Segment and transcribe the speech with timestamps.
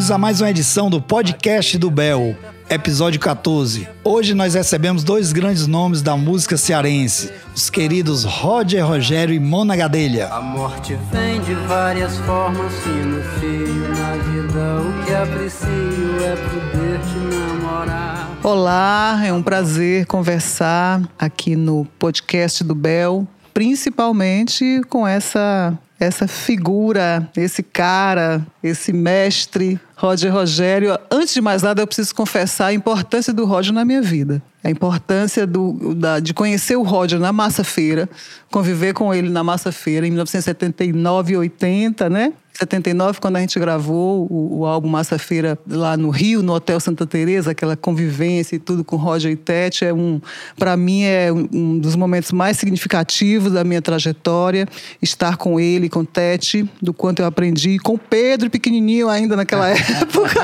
[0.00, 2.34] bem-vindos a mais uma edição do podcast do Bel,
[2.70, 3.86] episódio 14.
[4.02, 9.76] Hoje nós recebemos dois grandes nomes da música cearense, os queridos Roger Rogério e Mona
[9.76, 10.28] Gadelha.
[10.28, 14.80] A morte vem de várias formas, fino fio na vida.
[14.80, 18.38] O que aprecio é poder te namorar.
[18.42, 27.28] Olá, é um prazer conversar aqui no podcast do Bel, principalmente com essa essa figura,
[27.36, 30.98] esse cara, esse mestre, Roger Rogério.
[31.10, 34.42] Antes de mais nada, eu preciso confessar a importância do Roger na minha vida.
[34.64, 38.08] A importância do, da, de conhecer o Roger na Massa Feira,
[38.50, 42.32] conviver com ele na Massa Feira em 1979 e 80, né?
[42.60, 46.78] 79, quando a gente gravou o, o, álbum Massa Feira lá no Rio, no Hotel
[46.78, 50.20] Santa Teresa, aquela convivência e tudo com Roger e Tete, é um,
[50.58, 54.68] para mim é um, dos momentos mais significativos da minha trajetória,
[55.00, 60.40] estar com ele, com Tete, do quanto eu aprendi, com Pedro pequenininho ainda naquela época,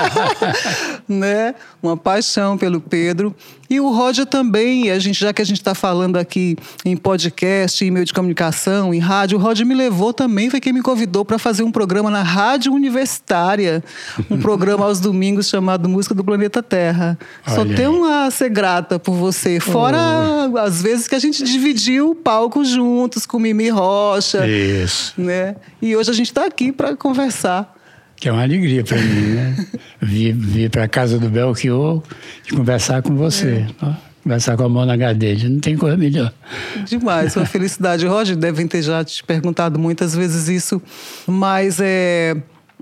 [1.06, 1.54] né?
[1.82, 3.34] Uma paixão pelo Pedro.
[3.68, 7.84] E o Roger também, a gente, já que a gente está falando aqui em podcast,
[7.84, 11.24] em meio de comunicação, em rádio, o Roger me levou também, foi quem me convidou
[11.24, 13.82] para fazer um programa na Rádio Universitária,
[14.30, 17.18] um programa aos domingos chamado Música do Planeta Terra.
[17.46, 19.98] Olha Só tenho a ser grata por você, fora
[20.52, 20.58] oh.
[20.58, 24.46] as vezes que a gente dividiu o palco juntos com Mimi Rocha.
[24.46, 25.14] Isso.
[25.16, 25.56] Né?
[25.80, 27.74] E hoje a gente está aqui para conversar
[28.18, 29.66] que é uma alegria para mim, né?
[30.00, 32.02] vir vir para a casa do Belchior
[32.48, 33.66] e conversar com você.
[33.82, 34.05] É.
[34.26, 36.32] Conversar com a Mona Gadelha, não tem coisa melhor.
[36.84, 38.04] Demais, uma felicidade.
[38.08, 40.82] Roger, devem ter já te perguntado muitas vezes isso,
[41.28, 42.36] mas é.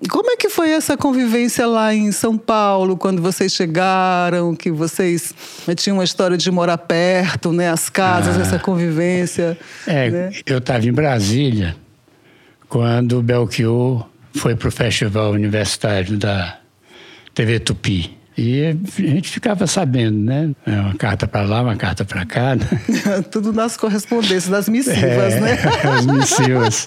[0.08, 5.34] Como é que foi essa convivência lá em São Paulo, quando vocês chegaram, que vocês
[5.76, 7.68] tinham uma história de morar perto, né?
[7.68, 9.58] As casas, ah, essa convivência.
[9.86, 10.30] É, né?
[10.46, 11.76] eu estava em Brasília
[12.70, 16.58] quando o Belchior foi para o festival universitário da
[17.34, 18.23] TV Tupi.
[18.36, 20.50] E a gente ficava sabendo, né?
[20.66, 22.56] É uma carta para lá, uma carta para cá.
[22.56, 22.66] Né?
[23.30, 25.58] Tudo nas correspondências, das missivas, é, né?
[25.96, 26.84] As missivas.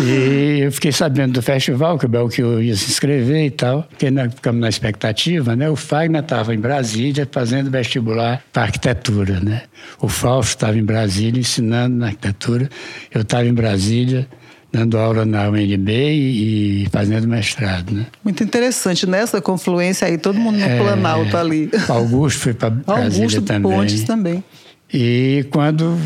[0.00, 3.84] E eu fiquei sabendo do festival, que o Belchior ia se inscrever e tal.
[3.84, 5.70] Porque nós ficamos na expectativa, né?
[5.70, 9.62] O Fagner estava em Brasília fazendo vestibular para arquitetura, né?
[10.00, 12.68] O Fausto estava em Brasília ensinando na arquitetura.
[13.14, 14.26] Eu estava em Brasília
[14.72, 18.06] dando aula na UNB e, e, fazendo mestrado, né?
[18.22, 21.70] Muito interessante nessa confluência aí, todo mundo no é, Planalto ali.
[21.88, 23.72] Augusto foi para Brasília Augusto também.
[23.72, 24.44] Pontes também.
[24.92, 25.98] E quando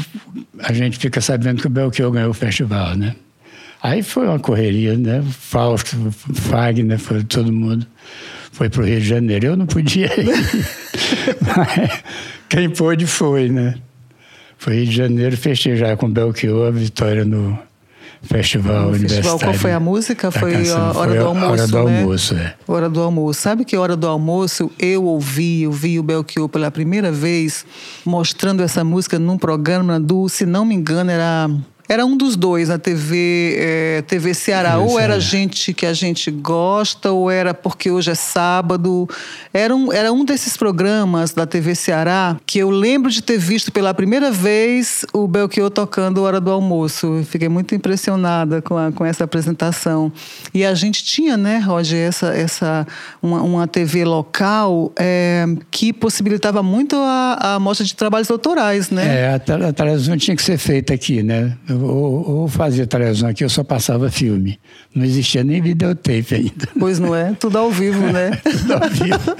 [0.61, 3.15] a gente fica sabendo que o Belchior ganhou o festival, né?
[3.83, 5.25] Aí foi uma correria, né?
[5.31, 5.97] Fausto,
[6.33, 7.87] Fagner, foi todo mundo
[8.53, 9.47] foi para o Rio de Janeiro.
[9.47, 10.27] Eu não podia ir.
[11.41, 12.03] Mas
[12.49, 13.75] quem pôde foi, né?
[14.59, 17.59] Foi Rio de Janeiro festejar com o Belchior a vitória no,
[18.23, 19.25] Festival Universitário.
[19.25, 20.31] Festival, qual foi a música?
[20.31, 22.01] Foi a Hora foi do Almoço, Hora do né?
[22.01, 22.55] Almoço, é.
[22.69, 23.41] Hora do Almoço.
[23.41, 27.67] Sabe que Hora do Almoço eu ouvi, eu vi o Belchior pela primeira vez
[28.05, 31.51] mostrando essa música num programa do, se não me engano, era
[31.89, 34.79] era um dos dois na TV, é, TV Ceará.
[34.79, 39.09] ou era gente que a gente gosta, ou era porque hoje é sábado.
[39.53, 43.71] Era um, era um desses programas da TV Ceará que eu lembro de ter visto
[43.73, 47.07] pela primeira vez o Belchior tocando Hora do Almoço.
[47.19, 50.13] Eu fiquei muito impressionada com, a, com essa apresentação.
[50.55, 52.87] E a gente tinha, né, Roger, essa, essa,
[53.23, 59.23] uma, uma TV local é, que possibilitava muito a, a mostra de trabalhos autorais, né?
[59.23, 61.57] É, a, a tinha que ser feita aqui, né?
[61.81, 64.59] Ou, ou fazia televisão aqui, eu só passava filme.
[64.95, 66.69] Não existia nem videotape ainda.
[66.79, 67.35] Pois não é?
[67.39, 68.33] Tudo ao vivo, né?
[68.43, 69.37] Tudo ao vivo.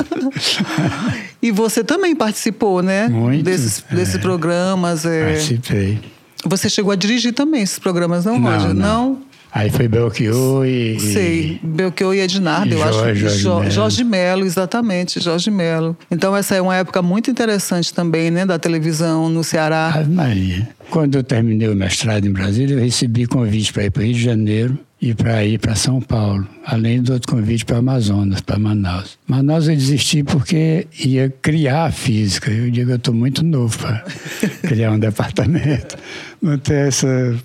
[1.43, 3.09] e você também participou, né?
[3.09, 3.45] Muito.
[3.45, 4.19] Desses, desses é.
[4.19, 5.05] programas.
[5.05, 5.33] É...
[5.33, 5.99] Participei.
[6.45, 8.75] Você chegou a dirigir também esses programas, não, não Roger?
[8.75, 9.11] Não.
[9.11, 9.32] não?
[9.55, 10.99] Aí foi Belchior e.
[10.99, 13.39] Sei, Belchior e Ednardo, eu Jorge, acho.
[13.39, 15.95] Jorge, jo, Jorge Melo, exatamente, Jorge Melo.
[16.11, 19.93] Então essa é uma época muito interessante também, né, da televisão no Ceará.
[19.95, 20.69] Ave Maria.
[20.89, 24.15] Quando eu terminei o mestrado em Brasília, eu recebi convite para ir para o Rio
[24.15, 28.59] de Janeiro e para ir para São Paulo, além do outro convite para Amazonas, para
[28.59, 29.19] Manaus.
[29.27, 32.51] Manaus eu desisti porque ia criar a física.
[32.51, 34.05] Eu digo, eu estou muito novo para
[34.63, 35.97] criar um departamento.
[36.41, 37.37] Não tem essa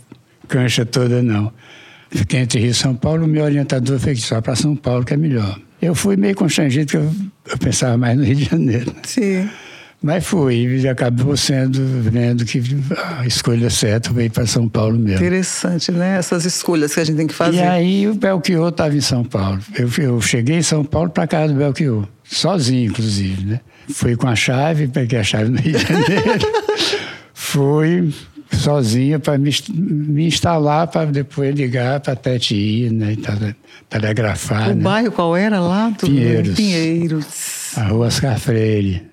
[0.48, 1.52] cancha toda, não.
[2.10, 5.14] Fiquei entre Rio e São Paulo, o meu orientador fez só para São Paulo, que
[5.14, 5.60] é melhor.
[5.82, 7.12] Eu fui meio constrangido, porque eu,
[7.52, 8.96] eu pensava mais no Rio de Janeiro.
[9.04, 9.48] Sim.
[10.02, 12.62] Mas fui, e acabou sendo, vendo que
[13.18, 15.18] a escolha certa veio para São Paulo mesmo.
[15.18, 16.18] Interessante, né?
[16.18, 17.58] Essas escolhas que a gente tem que fazer.
[17.58, 19.60] E aí o Belchior estava em São Paulo.
[19.76, 23.60] Eu, eu cheguei em São Paulo para casa do Belchior, sozinho, inclusive, né?
[23.90, 26.48] Fui com a chave, peguei a chave no Rio de Janeiro.
[27.34, 28.14] fui,
[28.52, 33.16] sozinho para me, me instalar para depois ligar para a TETI, né?
[33.16, 33.56] Tele,
[33.90, 34.72] telegrafar.
[34.72, 34.84] O né?
[34.84, 35.92] bairro qual era lá?
[35.98, 36.56] Tu- Pinheiros.
[36.56, 37.78] Pinheiros.
[37.78, 39.04] A rua Oscar Freire.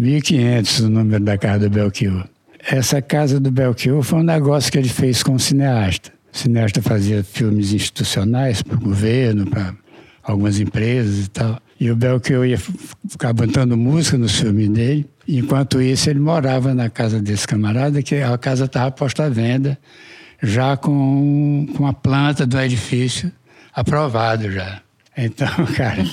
[0.00, 2.26] 1.500 o número da casa do Belchior.
[2.68, 6.12] Essa casa do Belchior foi um negócio que ele fez com o cineasta.
[6.32, 9.74] O cineasta fazia filmes institucionais para o governo, para
[10.22, 11.58] algumas empresas e tal.
[11.80, 15.06] E o Belchior ia ficar botando música nos filmes dele.
[15.28, 19.76] Enquanto isso, ele morava na casa desse camarada, que a casa estava posta à venda,
[20.42, 23.32] já com, com a planta do edifício
[23.74, 24.80] aprovado já.
[25.16, 26.04] Então, cara,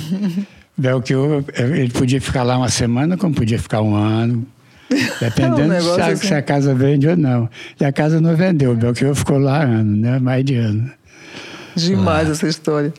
[0.78, 4.46] Belchior, ele podia ficar lá uma semana, como podia ficar um ano,
[5.20, 6.28] dependendo Um se, a, assim.
[6.28, 7.50] se a casa vende ou não.
[7.80, 10.20] E a casa não vendeu, o Belchior ficou lá ano, né?
[10.20, 10.92] mais de ano.
[11.76, 12.94] Demais essa história.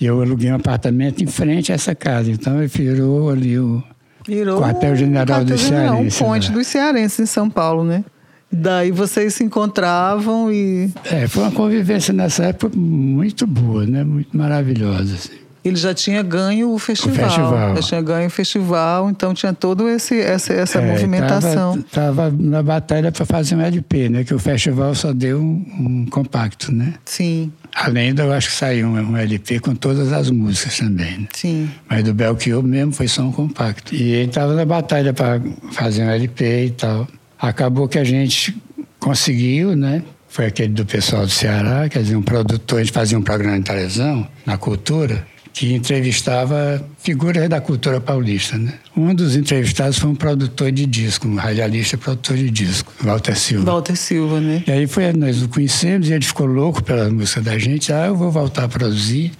[0.00, 3.82] E eu aluguei um apartamento em frente a essa casa, então ele virou ali o...
[4.30, 6.54] Virou Quartel-General Cearenses, Um ponte né?
[6.54, 8.04] dos cearenses em São Paulo, né?
[8.52, 14.04] Daí vocês se encontravam e É, foi uma convivência nessa época muito boa, né?
[14.04, 15.14] Muito maravilhosa.
[15.14, 15.38] assim.
[15.64, 17.28] Ele já tinha ganho o festival.
[17.28, 17.76] festival.
[17.76, 21.82] Já tinha ganho o festival, então tinha todo esse essa, essa É, movimentação.
[21.82, 24.24] Tava, tava na batalha para fazer um LP, né?
[24.24, 26.94] Que o festival só deu um, um compacto, né?
[27.04, 31.18] Sim, Além do, eu acho que saiu um, um LP com todas as músicas também,
[31.18, 31.28] né?
[31.32, 31.70] sim.
[31.88, 33.94] Mas do Belchior mesmo foi só um compacto.
[33.94, 35.40] E ele estava na batalha para
[35.72, 37.06] fazer um LP e tal.
[37.38, 38.56] Acabou que a gente
[38.98, 40.02] conseguiu, né?
[40.28, 43.58] Foi aquele do pessoal do Ceará, quer dizer, um produtor, a gente fazia um programa
[43.58, 48.74] de televisão na cultura que entrevistava figuras da cultura paulista, né?
[48.96, 53.64] Um dos entrevistados foi um produtor de disco, um radialista produtor de disco, Walter Silva.
[53.70, 54.62] Walter Silva, né?
[54.66, 57.92] E aí foi, nós o conhecemos e ele ficou louco pela música da gente.
[57.92, 59.32] Ah, eu vou voltar a produzir.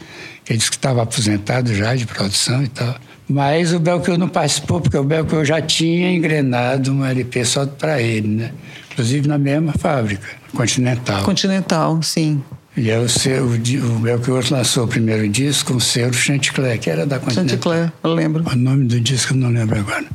[0.48, 2.96] Ele disse que estava aposentado já de produção e tal.
[3.28, 8.02] Mas o Belchior não participou, porque o Belchior já tinha engrenado um LP só para
[8.02, 8.52] ele, né?
[8.90, 11.22] Inclusive na mesma fábrica, Continental.
[11.22, 12.42] Continental, sim.
[12.76, 17.04] E aí o, seu, o, Belchior lançou o primeiro disco o selo Chanticleer, que era
[17.04, 17.48] da Continental.
[17.48, 18.44] Chanticleer, eu lembro.
[18.48, 20.06] O nome do disco eu não lembro agora.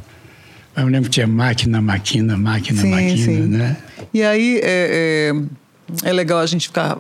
[0.76, 3.42] Eu lembro que tinha máquina, máquina, máquina, Sim, máquina, sim.
[3.48, 3.78] né?
[4.14, 5.34] E aí é,
[6.04, 6.98] é, é legal a gente ficar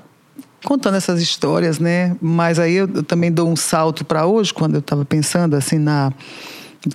[0.63, 2.15] contando essas histórias, né?
[2.21, 5.77] Mas aí eu, eu também dou um salto para hoje, quando eu estava pensando assim
[5.77, 6.11] na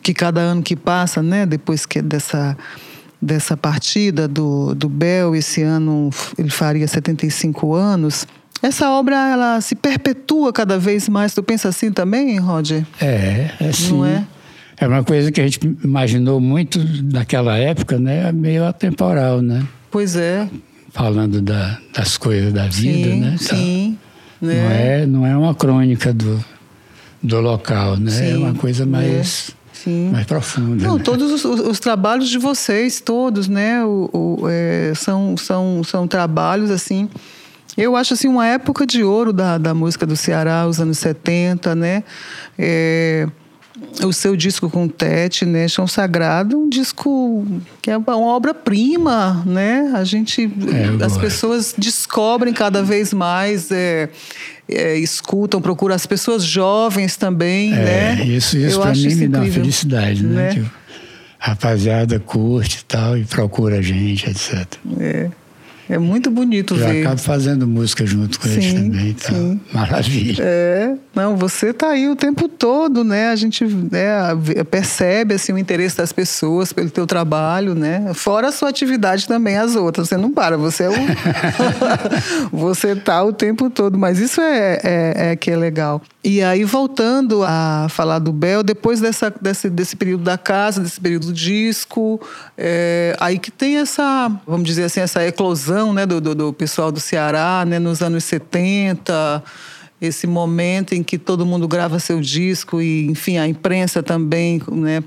[0.02, 1.46] que cada ano que passa, né?
[1.46, 2.56] Depois que dessa
[3.22, 6.08] dessa partida do, do Bel, esse ano
[6.38, 8.26] ele faria 75 anos.
[8.62, 11.32] Essa obra ela se perpetua cada vez mais.
[11.34, 12.84] Tu pensa assim também, Roger?
[13.00, 13.92] É, é sim.
[13.94, 14.24] Não é?
[14.78, 16.78] É uma coisa que a gente imaginou muito
[17.12, 18.30] naquela época, né?
[18.32, 19.66] Meio atemporal, né?
[19.90, 20.48] Pois é.
[20.92, 23.36] Falando da- das coisas da vida, sim, né?
[23.40, 23.98] Então, sim.
[24.40, 25.02] Não, né?
[25.02, 26.42] é, não é uma crônica do,
[27.22, 28.10] do local, né?
[28.10, 30.10] é Sim, uma coisa mais, Sim.
[30.10, 30.82] mais profunda.
[30.86, 31.02] Não, né?
[31.04, 33.84] todos os, os- os trabalhos de vocês, todos, né?
[33.84, 37.08] O, o, é, são, são, são trabalhos, assim.
[37.76, 41.74] Eu acho assim uma época de ouro da, da música do Ceará, os anos 70,
[41.74, 42.04] né?
[42.58, 43.26] É,
[44.04, 45.66] o seu disco com Tete, né?
[45.68, 47.46] Chão Sagrado, um disco
[47.80, 49.92] que é uma obra-prima, né?
[49.94, 54.08] A gente, É, as pessoas descobrem cada vez mais, é,
[54.68, 58.24] é, escutam, procuram as pessoas jovens também, É, né?
[58.24, 60.54] isso, isso para mim me dá uma felicidade, né?
[60.54, 60.70] né?
[61.38, 64.66] Rapaziada curte e tal, e procura a gente, etc.
[64.98, 65.30] É,
[65.90, 67.00] é muito bonito Eu ver.
[67.04, 69.60] acabo fazendo música junto com eles Sim, também, então, sim.
[69.72, 70.42] maravilha.
[70.42, 73.30] É, não, você tá aí o tempo todo, né?
[73.30, 74.18] A gente né,
[74.70, 78.12] percebe assim o interesse das pessoas pelo teu trabalho, né?
[78.14, 80.92] Fora a sua atividade também as outras, você não para, você é o
[82.56, 86.00] você tá o tempo todo, mas isso é, é, é que é legal.
[86.22, 91.00] E aí voltando a falar do Bel, depois dessa, desse, desse período da casa, desse
[91.00, 92.20] período do disco,
[92.58, 96.92] é, aí que tem essa, vamos dizer assim, essa eclosão, né, do, do, do pessoal
[96.92, 99.42] do Ceará, né, nos anos 70
[100.00, 105.04] esse momento em que todo mundo grava seu disco e, enfim, a imprensa também, né,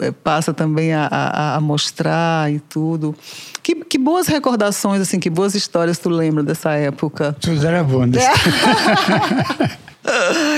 [0.00, 3.14] eh, passa também a, a, a mostrar e tudo.
[3.62, 7.36] Que, que boas recordações, assim, que boas histórias tu lembra dessa época?
[7.40, 8.02] Tudo era bom.
[10.04, 10.10] Né?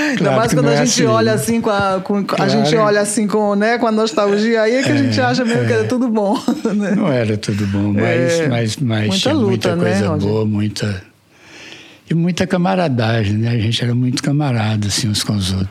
[0.09, 1.37] Ainda Claro mais quando a é gente assim, olha né?
[1.41, 2.49] assim com a, com, a Claro.
[2.51, 5.65] gente olha assim com, né, com a nostalgia, aí é que a gente acha mesmo
[5.67, 6.33] que era tudo bom.
[6.75, 6.95] né?
[6.95, 10.27] Não era tudo bom, mas, É, mas, mas muita tinha luta, muita né, coisa Roger?
[10.29, 11.03] boa, muita.
[12.09, 13.49] E muita camaradagem, né?
[13.49, 15.69] A gente era muito camarada, assim, uns com os outros.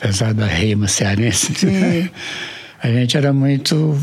[0.00, 1.52] Apesar da reima cearense.
[1.54, 2.08] Sim.
[2.82, 3.96] A gente era muito,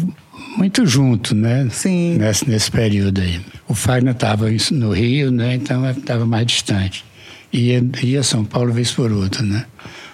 [0.58, 1.68] muito junto, né?
[1.72, 2.18] Sim.
[2.18, 3.42] Nesse, nesse período aí.
[3.68, 5.56] O Fagner estava no Rio, né?
[5.56, 7.04] Então estava mais distante.
[7.52, 9.66] Ia, ia a São Paulo vez por outra, né?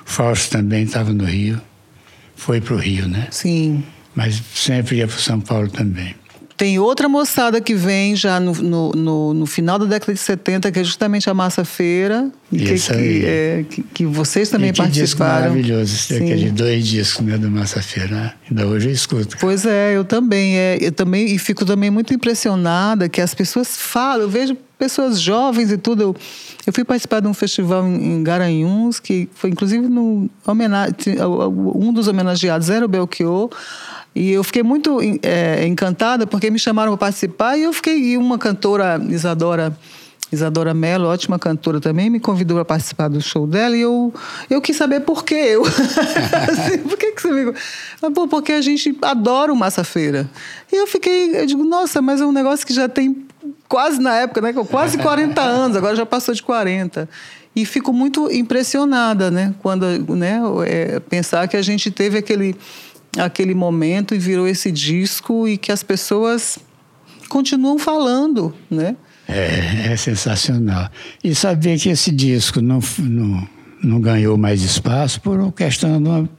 [0.06, 1.60] Fausto também estava no Rio.
[2.36, 3.28] Foi para o Rio, né?
[3.32, 3.84] Sim.
[4.14, 6.16] Mas sempre ia para São Paulo também.
[6.58, 10.72] Tem outra moçada que vem já no, no, no, no final da década de 70,
[10.72, 12.32] que é justamente a Massa Feira.
[12.50, 12.76] Que.
[12.76, 15.50] Que, é, que, que vocês também e que disco participaram.
[15.50, 16.24] maravilhoso, esse- Sim.
[16.24, 18.16] aqueles dois discos né, do Massa Feira.
[18.16, 18.34] né?
[18.50, 19.36] Ainda hoje eu escuto.
[19.42, 20.56] Pois é, eu também.
[20.58, 24.22] É, eu também e fico também muito impressionada que as pessoas falam.
[24.22, 26.04] Eu vejo pessoas jovens e tudo.
[26.04, 26.16] Eu,
[26.68, 30.96] eu fui participar de um festival em, em Garanhuns que foi inclusive no homenagem,
[31.76, 33.50] um dos homenageados era o Belchior.
[34.16, 38.18] E eu fiquei muito é, encantada porque me chamaram para participar e eu fiquei e
[38.18, 39.78] uma cantora Isadora
[40.32, 44.14] Isadora Mello, ótima cantora também, me convidou para participar do show dela e eu,
[44.50, 45.64] eu quis saber por que eu.
[46.50, 47.54] Assim, por que, que você me.
[48.14, 50.30] Pô, porque a gente adora o Massa Feira.
[50.72, 53.26] E eu fiquei, eu digo, nossa, mas é um negócio que já tem
[53.68, 54.54] quase na época, né?
[54.54, 57.08] Quase 40 anos, agora já passou de 40.
[57.56, 59.54] E fico muito impressionada, né?
[59.62, 60.42] Quando, né?
[60.66, 62.56] É, pensar que a gente teve aquele,
[63.18, 66.58] aquele momento e virou esse disco e que as pessoas
[67.30, 68.96] continuam falando, né?
[69.28, 70.90] É, é sensacional.
[71.24, 73.48] E saber que esse disco não, não,
[73.84, 76.30] não ganhou mais espaço por questão de uma,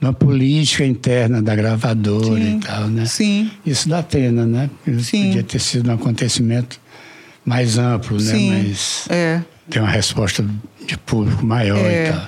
[0.00, 3.04] uma política interna da gravadora Sim, e tal, né?
[3.06, 3.50] sim.
[3.64, 4.68] Isso dá pena, né?
[4.84, 5.26] Porque Sim.
[5.26, 6.80] Podia ter sido um acontecimento
[7.44, 8.32] mais amplo, né?
[8.32, 9.40] Sim, Mas é.
[9.70, 10.44] tem uma resposta
[10.84, 12.08] de público maior É.
[12.08, 12.26] e tal.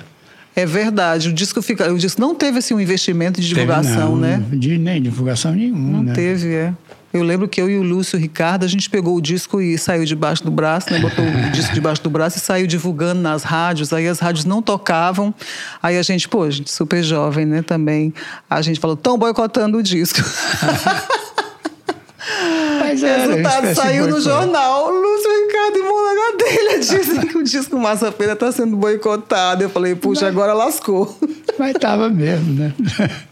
[0.55, 1.29] É verdade.
[1.29, 4.43] O disco fica, o disco não teve assim um investimento de divulgação, não, né?
[4.51, 6.13] De, nem divulgação nenhuma, Não né?
[6.13, 6.73] teve, é.
[7.11, 10.03] Eu lembro que eu e o Lúcio Ricardo, a gente pegou o disco e saiu
[10.03, 10.99] debaixo do braço, né?
[10.99, 13.93] Botou o disco debaixo do braço e saiu divulgando nas rádios.
[13.93, 15.33] Aí as rádios não tocavam.
[15.81, 17.61] Aí a gente, pô, a gente super jovem, né?
[17.61, 18.13] Também.
[18.49, 20.19] A gente falou, tão boicotando o disco.
[22.79, 24.91] Mas O era, resultado saiu no jornal.
[24.91, 25.81] Lúcio Ricardo e
[26.37, 29.63] Gadelha dizem que o disco Massa Feira está sendo boicotado.
[29.63, 31.17] Eu falei, puxa, agora lascou.
[31.57, 32.73] Mas estava mesmo, né?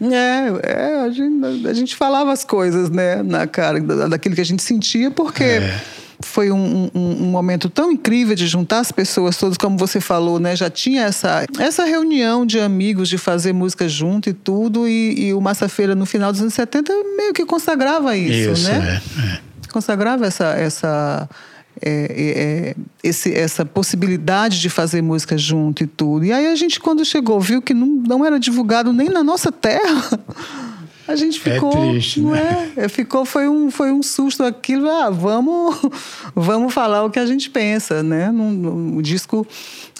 [0.00, 4.40] É, é a, gente, a gente falava as coisas, né, na cara, da- daquilo que
[4.40, 5.80] a gente sentia, porque É.
[6.22, 10.38] foi um, um- um momento tão incrível de juntar as pessoas todas, como você falou,
[10.40, 10.56] né?
[10.56, 15.34] Já tinha essa, essa reunião de amigos de fazer música junto e tudo, e, e
[15.34, 19.00] o Massa Feira, no final dos anos 70, meio que consagrava isso, Isso, né?
[19.18, 19.38] é, é.
[19.70, 21.28] consagrava essa essa
[21.82, 26.24] é, é, é, esse, essa possibilidade de fazer música junto e tudo.
[26.24, 29.50] E aí a gente, quando chegou, viu que não, não era divulgado nem na nossa
[29.52, 30.18] terra.
[31.06, 32.72] A gente É ficou, triste, não né?
[32.78, 32.84] é?
[32.86, 34.88] É, Ficou, foi um, foi um susto aquilo.
[34.88, 35.76] Ah, vamos,
[36.34, 38.30] vamos falar o que a gente pensa, né?
[38.32, 39.46] Num- num- o disco.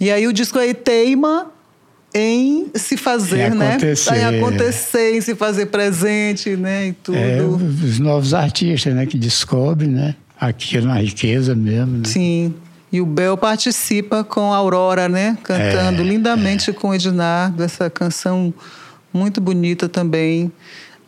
[0.00, 1.52] E aí o disco aí teima
[2.14, 3.68] em se fazer, Em né?
[3.72, 4.14] acontecer.
[4.16, 6.86] Em acontecer, em se fazer presente, né?
[6.88, 7.18] E tudo.
[7.18, 10.14] É, os novos artistas, né, que descobrem, né?
[10.48, 12.02] Aquilo na riqueza mesmo, né?
[12.04, 12.54] Sim.
[12.92, 15.36] E o Bel participa com a Aurora, né?
[15.42, 18.52] Cantando É, lindamente com o Ednardo, essa canção
[19.12, 20.52] muito bonita também,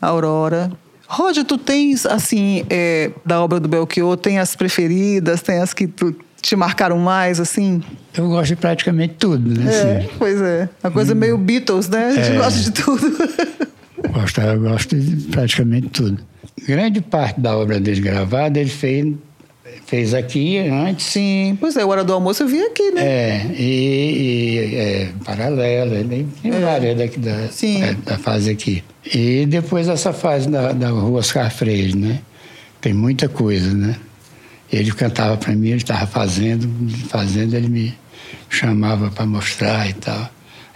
[0.01, 0.71] Aurora.
[1.09, 5.87] Roger, tu tens, assim, é, da obra do Belchior, tem as preferidas, tem as que
[5.87, 6.13] tu,
[6.43, 7.81] te marcaram mais, assim?
[8.17, 9.73] Eu gosto de praticamente tudo, né?
[9.73, 10.09] É, assim.
[10.19, 10.69] pois é.
[10.83, 12.07] A coisa meio Beatles, né?
[12.07, 12.37] A gente É.
[12.37, 13.17] gosta de tudo.
[14.13, 16.19] Gosto, eu gosto de praticamente tudo.
[16.65, 19.15] Grande parte da obra dele gravada ele fez,
[19.87, 21.07] fez aqui antes.
[21.07, 23.03] Sim, pois é, Hora do Almoço eu vi aqui, né?
[23.05, 27.81] É, e, e é, paralelo, ele tem várias daqui da, Sim.
[28.05, 28.83] da fase aqui.
[29.15, 32.21] E depois essa fase da, da Rua Oscar Freire, né?
[32.81, 33.97] Tem muita coisa, né?
[34.73, 36.69] Ele cantava para mim, ele estava fazendo,
[37.09, 37.95] fazendo, ele me
[38.49, 40.29] chamava para mostrar e tal,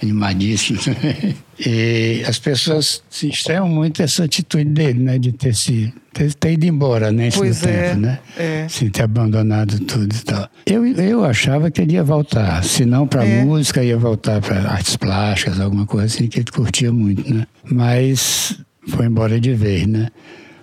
[0.02, 0.78] animadíssimo.
[1.58, 5.18] e as pessoas se estranham muito essa atitude dele, né?
[5.18, 7.30] De ter se ter, ter ido embora, né?
[7.32, 8.18] Pois é, tempo, né?
[8.36, 8.66] é.
[8.92, 10.48] Ter abandonado tudo e tal.
[10.66, 13.44] Eu, eu achava que ele ia voltar, se não para É.
[13.44, 17.46] música, ia voltar para artes plásticas, alguma coisa assim, que ele curtia muito, né?
[17.64, 20.08] Mas foi embora de vez, né?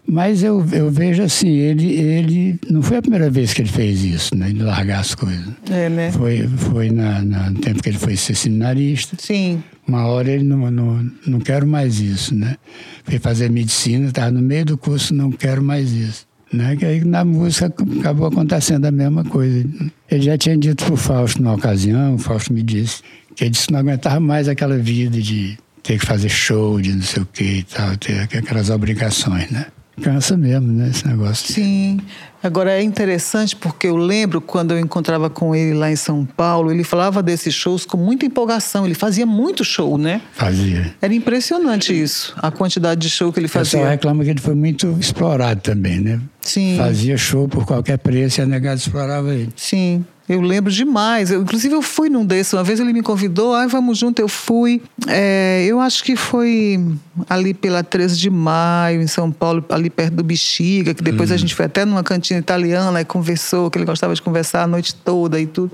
[0.10, 2.60] Mas eu, eu vejo assim, ele, ele.
[2.70, 4.50] Não foi a primeira vez que ele fez isso, né?
[4.52, 5.46] De largar as coisas.
[5.70, 6.12] É, né?
[6.14, 9.18] Foi, foi na, na- no tempo que ele foi ser seminarista.
[9.20, 9.62] Sim.
[9.86, 12.56] Uma hora ele não, não, não quero mais isso, né?
[13.04, 16.26] Foi fazer medicina, estava no meio do curso, não quero mais isso.
[16.54, 16.78] Né?
[16.78, 17.66] Que aí na música
[18.00, 19.66] acabou acontecendo a mesma coisa.
[20.10, 23.02] Ele já tinha dito para o Fausto numa ocasião, o Fausto me disse,
[23.36, 26.94] que ele disse que não aguentava mais aquela vida de ter que fazer show, de
[26.94, 29.66] não sei o que e tal, ter aquelas obrigações, né?
[30.02, 31.54] Cansa mesmo, né, esse negócio.
[31.54, 32.00] Sim.
[32.44, 36.72] Agora é interessante porque eu lembro quando eu encontrava com ele lá em São Paulo,
[36.72, 38.86] ele falava desses shows com muita empolgação.
[38.86, 40.22] Ele fazia muito show, né?
[40.34, 40.94] Fazia.
[41.02, 43.90] Era impressionante isso, a quantidade de show que ele O pessoal fazia.
[43.90, 46.22] reclama que ele foi muito explorado também, né?
[46.42, 46.78] Sim.
[46.78, 49.50] Fazia show por qualquer preço e a negada explorava ele.
[49.56, 50.06] Sim.
[50.28, 51.32] Eu lembro demais.
[51.32, 52.52] Eu, inclusive, eu fui num desses.
[52.52, 54.82] Uma vez ele me convidou, ai, vamos junto, eu fui.
[55.08, 56.86] É, eu acho que foi
[57.30, 61.38] ali pela 13 de maio, em São Paulo, ali perto do Bexiga, que depois a
[61.38, 64.94] gente foi até numa cantina italiana e conversou, que ele gostava de conversar a noite
[64.94, 65.72] toda e tudo.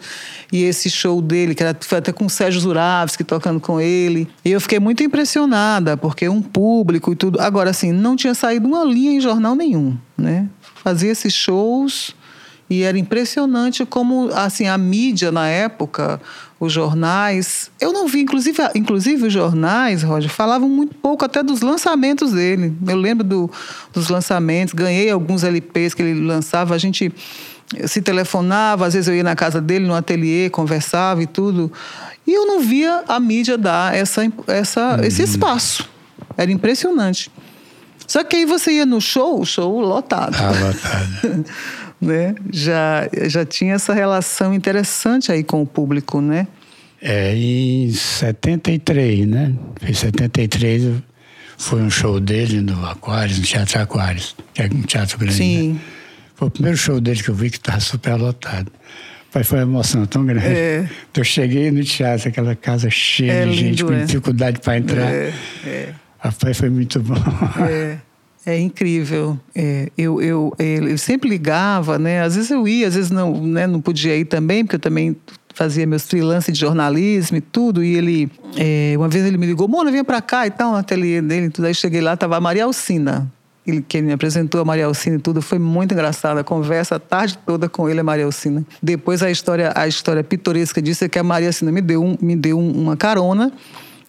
[0.52, 4.28] E esse show dele, que era, foi até com o Sérgio Zuravski tocando com ele.
[4.46, 7.42] E eu fiquei muito impressionada, porque um público e tudo.
[7.42, 10.48] Agora, assim, não tinha saído uma linha em jornal nenhum, né?
[10.84, 12.14] Fazia esses shows
[12.70, 16.20] e era impressionante como assim a mídia na época,
[16.60, 21.62] os jornais, eu não vi, inclusive, inclusive os jornais, Roger, falavam muito pouco até dos
[21.62, 22.74] lançamentos dele.
[22.88, 23.52] Eu lembro do,
[23.92, 27.12] dos lançamentos, ganhei alguns LPs que ele lançava, a gente
[27.86, 31.72] se telefonava, às vezes eu ia na casa dele, no ateliê, conversava e tudo.
[32.26, 35.04] E eu não via a mídia dar essa, essa, uhum.
[35.04, 35.90] esse espaço.
[36.38, 37.30] Era impressionante.
[38.08, 40.36] Só que aí você ia no show, o show lotado.
[40.40, 41.46] Ah, lotado.
[42.04, 42.36] né?
[42.52, 46.48] Já, já tinha essa relação interessante aí com o público, né?
[47.02, 49.54] É, em 73, né?
[49.82, 51.02] Em 73
[51.58, 55.36] foi um show dele no Aquários, no Teatro Aquários, que é um teatro grande.
[55.36, 55.74] Sim.
[55.74, 55.80] Né?
[56.36, 58.72] Foi o primeiro show dele que eu vi que estava super lotado.
[59.32, 60.46] Pai, foi uma emoção tão grande.
[60.46, 60.88] É.
[61.16, 64.06] Eu cheguei no teatro, aquela casa cheia é de gente, com é.
[64.06, 65.12] dificuldade para entrar.
[65.12, 65.34] É,
[65.66, 65.90] é.
[66.20, 67.16] Rapaz, foi muito bom.
[67.68, 67.98] É.
[68.46, 69.40] É incrível.
[69.56, 72.22] É, eu, eu, eu sempre ligava, né?
[72.22, 73.66] Às vezes eu ia, às vezes não, né?
[73.66, 75.16] não podia ir também, porque eu também
[75.54, 77.84] fazia meus freelance de jornalismo e tudo.
[77.84, 80.78] E ele, é, uma vez ele me ligou, Mona, vem para cá e tal, no
[80.78, 81.50] ateliê dele.
[81.50, 81.66] Tudo.
[81.66, 83.32] Aí cheguei lá, tava a Maria Alcina.
[83.66, 86.38] Ele, que ele me apresentou a Maria Alcina e tudo, foi muito engraçado.
[86.38, 88.66] A conversa a tarde toda com ele, a Maria Alcina.
[88.82, 92.18] Depois a história, a história pitoresca disso é que a Maria Alcina me deu, um,
[92.20, 93.54] me deu uma carona.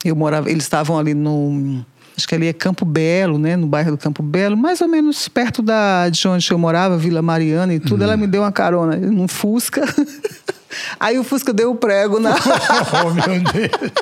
[0.05, 1.85] Eu morava, eles estavam ali no
[2.17, 5.29] acho que ali é Campo Belo, né, no bairro do Campo Belo, mais ou menos
[5.29, 8.05] perto da, de onde eu morava, Vila Mariana e tudo.
[8.05, 9.83] Ela me deu uma carona num Fusca.
[10.99, 12.35] Aí o Fusca deu o prego na.
[13.05, 13.93] oh, meu Deus!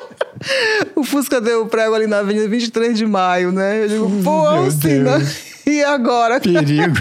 [0.97, 3.85] o Fusca deu o prego ali na Avenida 23 de Maio, né?
[3.85, 5.21] Eu digo, pô, Alcina,
[5.66, 6.40] e agora?
[6.40, 6.97] Perigo.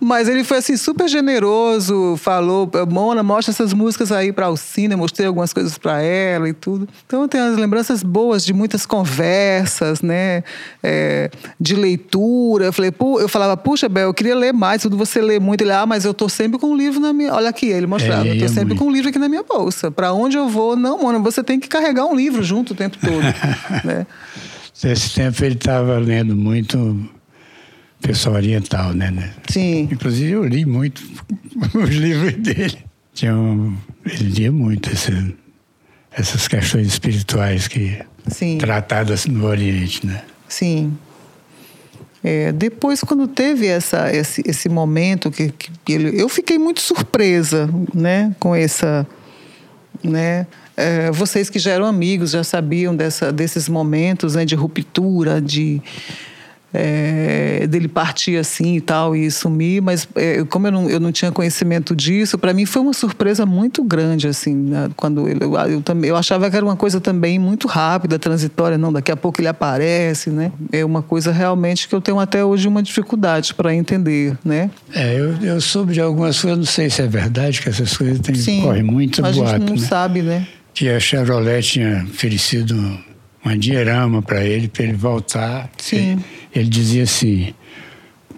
[0.00, 5.26] Mas ele foi assim super generoso, falou, Mona, mostra essas músicas aí para Alcina, mostrei
[5.26, 6.88] algumas coisas para ela e tudo.
[7.06, 10.42] Então tem as lembranças boas de muitas conversas, né?
[10.82, 12.66] É, de leitura.
[12.66, 15.62] Eu falei, eu falava, puxa, Bel, eu queria ler mais, tudo você lê muito.
[15.62, 17.34] Ele, ah, mas eu tô sempre com um livro na minha.
[17.34, 18.78] Olha aqui, ele mostrava, é, eu tô sempre muito.
[18.78, 19.90] com um livro aqui na minha bolsa.
[19.90, 20.76] Para onde eu vou?
[20.76, 23.22] Não, Mona, você tem que carregar um livro junto o tempo todo.
[23.84, 24.06] né?
[24.82, 26.98] Esse tempo ele estava lendo muito
[28.00, 29.32] pessoal oriental, né, né?
[29.48, 29.88] Sim.
[29.90, 31.02] Inclusive eu li muito
[31.74, 32.78] os livros dele.
[33.12, 35.34] Tinha um, ele lia muito esse,
[36.10, 38.58] essas questões espirituais que Sim.
[38.58, 40.22] tratadas no Oriente, né?
[40.48, 40.96] Sim.
[42.22, 45.52] É, depois, quando teve essa, esse, esse momento que,
[45.84, 49.06] que ele, eu fiquei muito surpresa, né, com essa,
[50.04, 55.40] né, é, vocês que já eram amigos já sabiam dessa, desses momentos né, de ruptura,
[55.40, 55.80] de
[56.72, 61.10] é, dele partir assim e tal e sumir, mas é, como eu não, eu não
[61.10, 64.88] tinha conhecimento disso, para mim foi uma surpresa muito grande assim, né?
[64.96, 68.92] quando ele, eu, eu, eu achava que era uma coisa também muito rápida, transitória, não,
[68.92, 70.52] daqui a pouco ele aparece, né?
[70.72, 74.70] É uma coisa realmente que eu tenho até hoje uma dificuldade para entender, né?
[74.94, 78.20] É, eu, eu soube de algumas coisas, não sei se é verdade que essas coisas
[78.20, 79.86] tem, Sim, corre muito a boato, gente não né?
[79.86, 80.46] sabe, né?
[80.72, 82.74] Que a Chevrolet tinha oferecido
[83.44, 85.70] uma dinheirama para ele, para ele voltar.
[85.78, 86.12] Sim.
[86.12, 86.24] Ele,
[86.54, 87.54] ele, dizia assim: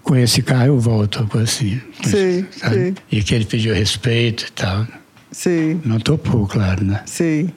[0.03, 1.81] com esse carro eu volto, assim.
[2.03, 2.95] Sim, sim.
[3.11, 4.87] E que ele pediu respeito e tal.
[5.31, 5.81] Sim.
[5.85, 7.03] Não topou, claro, né?
[7.07, 7.51] Sim.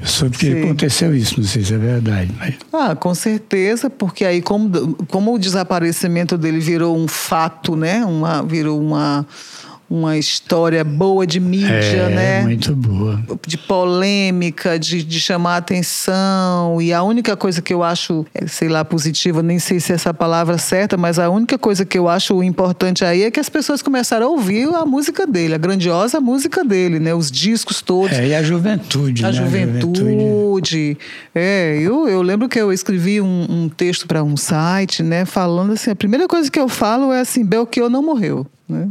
[0.00, 0.62] Eu soube que Sim.
[0.62, 2.32] aconteceu isso, não sei se é verdade.
[2.38, 2.54] Mas...
[2.72, 8.02] Ah, com certeza, porque aí como, como o desaparecimento dele virou um fato, né?
[8.04, 9.26] Uma, virou uma
[9.90, 12.42] uma história boa de mídia, é, né?
[12.42, 13.20] Muito boa.
[13.44, 16.80] De polêmica, de, de chamar atenção.
[16.80, 19.96] E a única coisa que eu acho, é, sei lá, positiva, nem sei se é
[19.96, 23.48] essa palavra certa, mas a única coisa que eu acho importante aí é que as
[23.48, 27.12] pessoas começaram a ouvir a música dele, a grandiosa música dele, né?
[27.12, 28.16] Os discos todos.
[28.16, 29.32] É, e a juventude, a né?
[29.32, 30.00] Juventude.
[30.00, 30.98] A juventude.
[31.34, 35.24] É, eu, eu lembro que eu escrevi um, um texto para um site, né?
[35.24, 38.88] Falando assim, a primeira coisa que eu falo é assim, Belchior não morreu, né?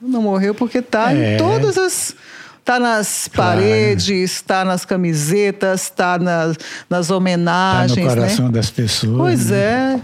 [0.00, 1.34] Não morreu porque está é.
[1.34, 2.16] em todas as.
[2.58, 3.58] Está nas claro.
[3.58, 6.56] paredes, está nas camisetas, está nas,
[6.88, 7.96] nas homenagens.
[7.98, 8.52] Está no coração né?
[8.52, 9.16] das pessoas.
[9.16, 9.56] Pois né?
[9.96, 10.00] é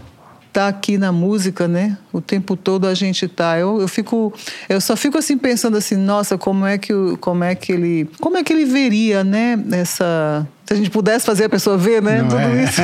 [0.56, 1.98] tá aqui na música, né?
[2.10, 3.58] O tempo todo a gente tá.
[3.58, 4.32] Eu, eu fico,
[4.70, 8.38] eu só fico assim pensando assim, nossa, como é que como é que ele, como
[8.38, 9.62] é que ele veria, né?
[9.72, 12.22] Essa, se a gente pudesse fazer a pessoa ver, né?
[12.22, 12.64] Não Tudo é?
[12.64, 12.80] isso,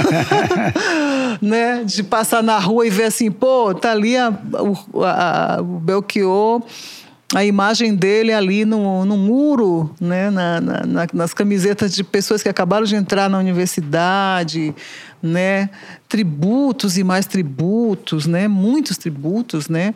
[1.41, 1.83] né?
[1.83, 6.63] De passar na rua e ver assim, pô, tá ali a, o, a, o Belchior
[7.35, 10.31] a imagem dele ali no, no muro, né?
[10.31, 14.75] Na, na, na, nas camisetas de pessoas que acabaram de entrar na universidade,
[15.23, 15.71] né?
[16.09, 18.49] Tributos e mais tributos, né?
[18.49, 19.95] Muitos tributos, né?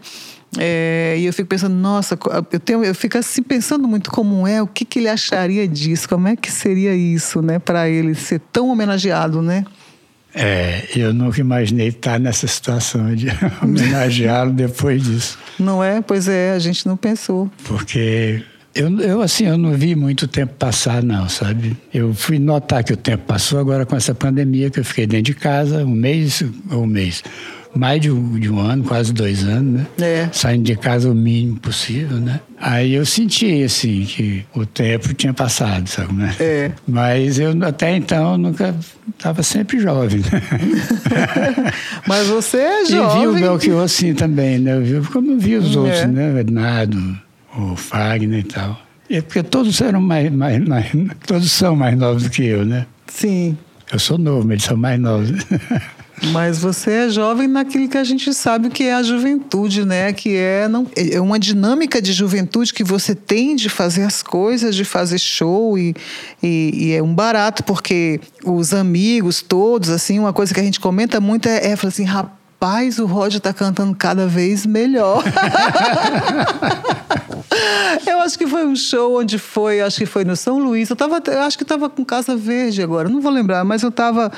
[0.59, 2.19] É, e eu fico pensando, nossa,
[2.51, 6.09] eu, tenho, eu fico assim pensando muito como é, o que, que ele acharia disso,
[6.09, 9.65] como é que seria isso, né, para ele ser tão homenageado, né?
[10.39, 13.27] É, eu nunca imaginei estar nessa situação de
[13.63, 15.39] homenageá-lo depois disso.
[15.59, 16.03] Não é?
[16.03, 17.51] Pois é, a gente não pensou.
[17.65, 18.43] Porque
[18.75, 21.75] eu, eu, assim, eu não vi muito tempo passar, não, sabe?
[21.93, 25.33] Eu fui notar que o tempo passou agora com essa pandemia, que eu fiquei dentro
[25.33, 27.25] de casa um mês ou um mês.
[27.77, 29.87] Mais de um, de um ano, quase dois anos, né?
[30.01, 30.29] É.
[30.33, 32.41] Saindo de casa o mínimo possível, né?
[32.59, 36.15] Aí eu senti, assim, que o tempo tinha passado, sabe?
[36.15, 36.35] Né?
[36.41, 36.71] É.
[36.89, 38.75] Mas eu até então nunca
[39.15, 40.21] estava sempre jovem.
[40.21, 40.43] Né?
[42.09, 43.23] Mas você é jovem.
[43.23, 44.75] E vi o Belchior assim também, né?
[44.77, 45.79] Eu vi, como eu vi os É.
[45.79, 46.33] outros, né?
[46.33, 47.19] O Ednardo,
[47.57, 48.81] o Fagner e tal.
[49.09, 50.87] É porque todos eram mais, mais, mais,
[51.27, 52.87] todos são mais novos do que eu, né?
[53.07, 53.57] Sim.
[53.93, 55.31] Eu sou novo, mas eles são mais novos.
[56.33, 60.13] Mas você é jovem naquilo que a gente sabe que é a juventude, né?
[60.13, 64.75] Que é, não, é uma dinâmica de juventude que você tem de fazer as coisas,
[64.75, 65.95] de fazer show e,
[66.43, 70.81] e, e é um barato porque os amigos todos, assim, uma coisa que a gente
[70.81, 75.23] comenta muito é, é fala assim, rapaz, o Roger tá cantando cada vez melhor.
[78.07, 80.91] Eu acho que foi um show onde foi, acho que foi no São Luís.
[80.91, 83.89] Eu, tava, eu acho que estava com Casa Verde agora, não vou lembrar, mas eu
[83.89, 84.31] estava.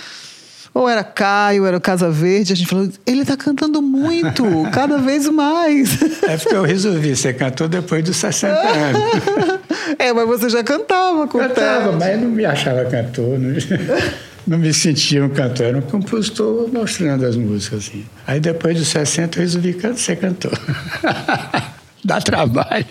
[0.79, 2.53] Ou era Caio, era o Casa Verde.
[2.53, 6.01] A gente falou, ele está cantando muito, cada vez mais.
[6.23, 9.59] É porque eu resolvi ser cantor depois dos 60 anos.
[9.99, 13.38] É, mas você já cantava com o Cantava, mas não me achava cantor.
[13.38, 13.57] Não,
[14.47, 15.67] não me sentia um cantor.
[15.67, 18.05] Era um compositor mostrando as músicas, assim.
[18.27, 20.53] Aí depois dos 60 eu resolvi ser cantor.
[22.04, 22.87] Dá trabalho.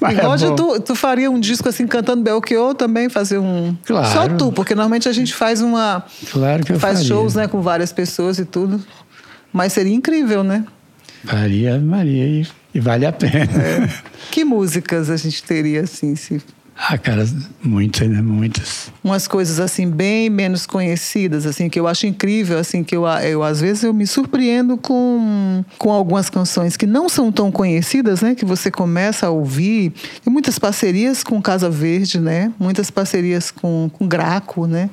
[0.00, 0.54] Mas é bom.
[0.54, 3.76] tu, tu faria um disco assim cantando Belchior também, fazer um.
[3.84, 4.12] Claro.
[4.12, 6.04] Só tu, porque normalmente a gente faz uma.
[6.30, 7.08] Claro que eu faz faria.
[7.08, 8.82] shows, né, com várias pessoas e tudo.
[9.52, 10.64] Mas seria incrível, né?
[11.24, 13.88] Faria, Maria, e, e vale a pena.
[14.30, 16.40] Que músicas a gente teria assim, se
[16.76, 17.24] Ah, cara,
[17.62, 18.22] muitas, né?
[18.22, 18.90] Muitas.
[19.04, 23.42] umas coisas assim bem menos conhecidas assim que eu acho incrível assim que eu, eu
[23.42, 28.34] às vezes eu me surpreendo com, com algumas canções que não são tão conhecidas né?
[28.34, 29.92] Que você começa a ouvir.
[30.24, 32.52] Tem muitas parcerias com Casa Verde né?
[32.58, 34.88] Muitas parcerias com, com Graco né?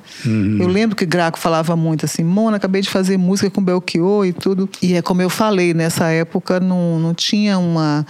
[0.60, 4.34] Eu lembro que Graco falava muito assim Mona acabei de fazer música com Belchior e
[4.34, 4.70] tudo.
[4.82, 8.06] E é como eu falei nessa época não, não tinha uma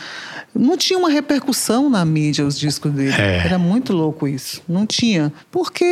[0.55, 3.13] não tinha uma repercussão na mídia os discos dele.
[3.17, 3.37] É.
[3.45, 4.61] era muito louco isso.
[4.67, 5.31] Não tinha.
[5.51, 5.85] Porque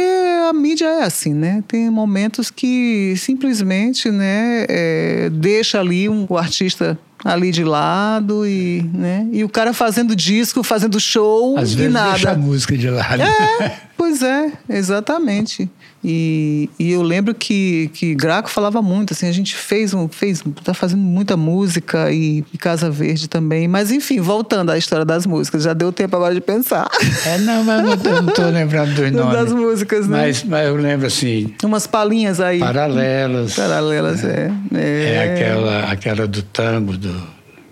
[0.50, 1.64] a mídia é assim, né?
[1.68, 8.88] Tem momentos que simplesmente né, é, deixa ali um, o artista ali de lado e,
[8.94, 12.12] né, e o cara fazendo disco, fazendo show Às e vezes nada.
[12.12, 13.22] deixa a música de lado.
[13.22, 15.70] É, pois é, exatamente.
[16.04, 20.42] E, e eu lembro que, que Graco falava muito, assim, a gente fez um, fez,
[20.64, 23.68] tá fazendo muita música e, e Casa Verde também.
[23.68, 26.88] Mas enfim, voltando à história das músicas, já deu tempo agora de pensar.
[27.26, 29.34] É, não, mas eu não- eu não estou lembrando dos nomes.
[29.34, 30.18] das músicas, né?
[30.28, 32.60] Mas, mas eu lembro assim, Umas palhinhas aí.
[32.60, 33.56] paralelas.
[33.56, 34.52] Paralelas, é.
[34.76, 37.07] É, É aquela, aquela do tango, do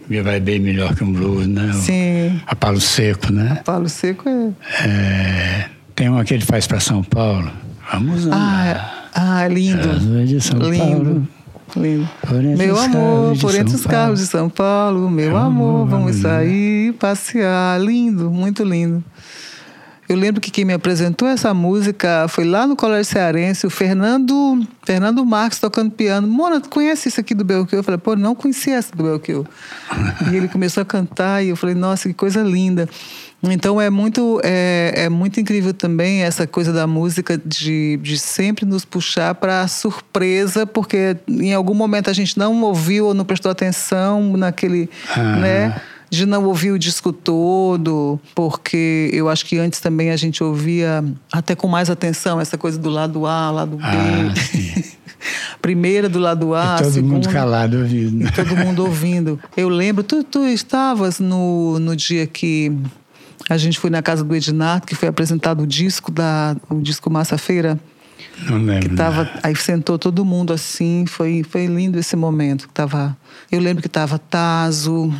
[0.10, 1.72] Me Vai Bem Melhor que um Blues, né?
[1.72, 2.41] O- Sim.
[2.46, 3.62] A Palo Seco, né?
[3.65, 4.52] Paulo Seco é.
[4.88, 5.65] É,
[5.96, 7.50] tem uma que ele faz para São Paulo.
[7.91, 8.68] Vamos Ah, andar.
[8.68, 9.89] é- ah, lindo.
[9.91, 10.78] As ruas de São lindo.
[10.86, 11.28] Paulo.
[11.76, 12.08] Lindo.
[12.58, 15.46] Meu amor, por entre São os carros de São Paulo, meu Meu amor,
[15.82, 17.82] amor, vamos vamos sair passear.
[17.82, 19.04] Lindo, muito lindo.
[20.08, 24.65] Eu lembro que quem me apresentou essa música foi lá no Colégio Cearense, o Fernando,
[24.86, 26.28] Fernando Marques tocando piano.
[26.28, 27.80] Mona, tu conhece isso aqui do Belchior?
[27.80, 29.46] Eu falei, pô, não conhecia essa do Belchior.
[30.32, 32.88] e ele começou a cantar e eu falei, nossa, que coisa linda.
[33.52, 38.65] Então é muito, é, é muito incrível também essa coisa da música de, de sempre
[38.65, 43.26] nos puxar para a surpresa, porque em algum momento a gente não ouviu ou não
[43.26, 45.36] prestou atenção naquele, Aham.
[45.38, 45.82] né?
[46.10, 51.04] De não ouvir o disco todo, porque eu acho que antes também a gente ouvia
[51.32, 53.84] até com mais atenção essa coisa do lado A, lado B.
[53.84, 54.84] Ah, sim.
[55.62, 58.32] Primeira do lado A, e todo mundo segunda- calado ouvindo.
[58.34, 59.39] todo mundo ouvindo.
[59.58, 62.72] Eu lembro, tu, tu estavas no, no dia que
[63.50, 67.10] a gente foi na casa do Ednardo, que foi apresentado o disco da o disco
[67.10, 67.80] Massa Feira,
[68.48, 68.89] Não lembro.
[68.89, 72.68] que tava, aí sentou todo mundo assim, foi foi lindo esse momento.
[72.68, 73.18] que Tava,
[73.52, 75.12] eu lembro que tava Tazo,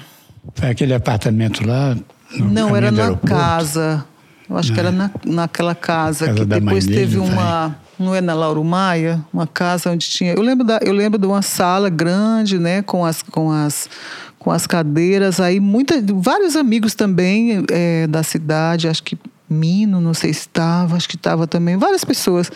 [0.53, 1.97] Foi aquele apartamento lá?
[2.39, 4.05] Não era na casa.
[4.49, 7.29] Eu acho que era na, naquela casa, Casa que depois dele, teve vai.
[7.29, 10.34] uma não é na Lauro Maia, uma casa onde tinha.
[10.34, 13.89] Eu lembro da, eu lembro de uma sala grande, né, com as com as
[14.38, 15.39] com as cadeiras.
[15.39, 19.17] Aí muita, vários amigos também é, da cidade, acho que
[19.49, 22.51] Mino, não sei se estava, acho que estava também, várias pessoas.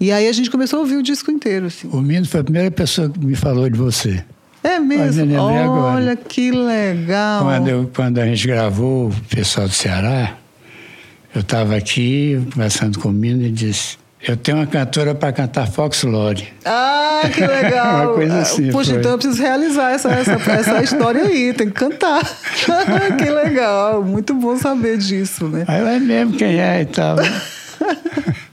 [0.00, 1.66] E aí a gente começou a ouvir o disco inteiro.
[1.66, 1.88] Assim.
[1.92, 4.24] O Mino foi a primeira pessoa que me falou de você.
[4.62, 5.22] É mesmo?
[5.34, 6.16] Olha, Olha agora.
[6.16, 7.42] que legal.
[7.44, 10.34] Quando, eu- quando a gente gravou o pessoal do Ceará,
[11.34, 15.68] eu estava aqui conversando com o Mino e disse: Eu tenho uma cantora para cantar
[15.68, 16.48] Foxlore.
[16.64, 18.06] Ah, que legal.
[18.08, 18.98] Uma coisa assim, Puxa, foi.
[18.98, 22.22] então eu preciso realizar essa, essa, essa história aí, tem que cantar.
[23.16, 25.64] que legal, muito bom saber disso, né?
[25.68, 27.16] Aí é mesmo quem é e tal.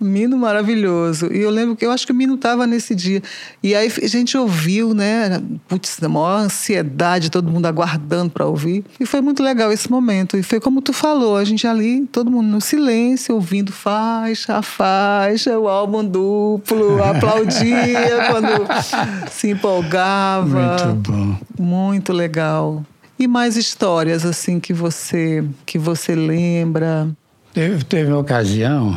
[0.00, 1.32] Mino maravilhoso.
[1.32, 3.22] E eu lembro que eu acho que o Mino estava nesse dia.
[3.62, 5.42] E aí a gente ouviu, né?
[5.66, 8.84] Putz, a maior ansiedade, todo mundo aguardando para ouvir.
[9.00, 10.36] E foi muito legal esse momento.
[10.36, 14.62] E foi como tu falou, a gente ali, todo mundo no silêncio, ouvindo faixa a
[14.62, 20.76] faixa, o álbum duplo, aplaudia quando se empolgava.
[20.92, 21.36] Muito bom.
[21.58, 22.84] Muito legal.
[23.18, 27.08] E mais histórias assim que você que você lembra?
[27.52, 28.96] Teve, teve uma ocasião,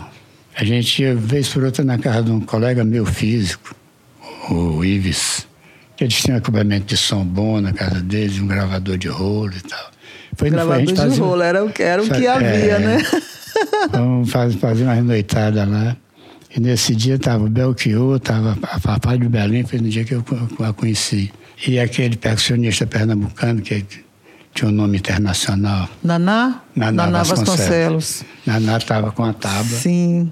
[0.62, 3.76] a gente ia vez por outra na casa de um colega meu físico,
[4.50, 5.48] o Ives,
[5.98, 9.62] que eles tinham equipamento de som bom na casa deles, um gravador de rolo e
[9.62, 9.92] tal.
[10.36, 12.26] Foi, não foi, a Gravador gente de fazia- rolo, era o que, era o que
[12.26, 12.98] fa- havia, é, né?
[13.92, 15.98] Vamos fazer, fazer uma noitada lá.
[16.56, 20.14] E nesse dia estava o Belchior, estava a Fafá de Belém, foi no dia que
[20.14, 20.24] eu
[20.60, 21.32] a conheci.
[21.66, 23.84] E aquele percussionista pernambucano, que
[24.54, 26.62] tinha um nome internacional, Naná?
[26.76, 27.30] Naná Vasconcelos.
[27.30, 28.24] Vasconcelos.
[28.46, 29.64] Naná estava com a tábua.
[29.78, 30.32] Sim.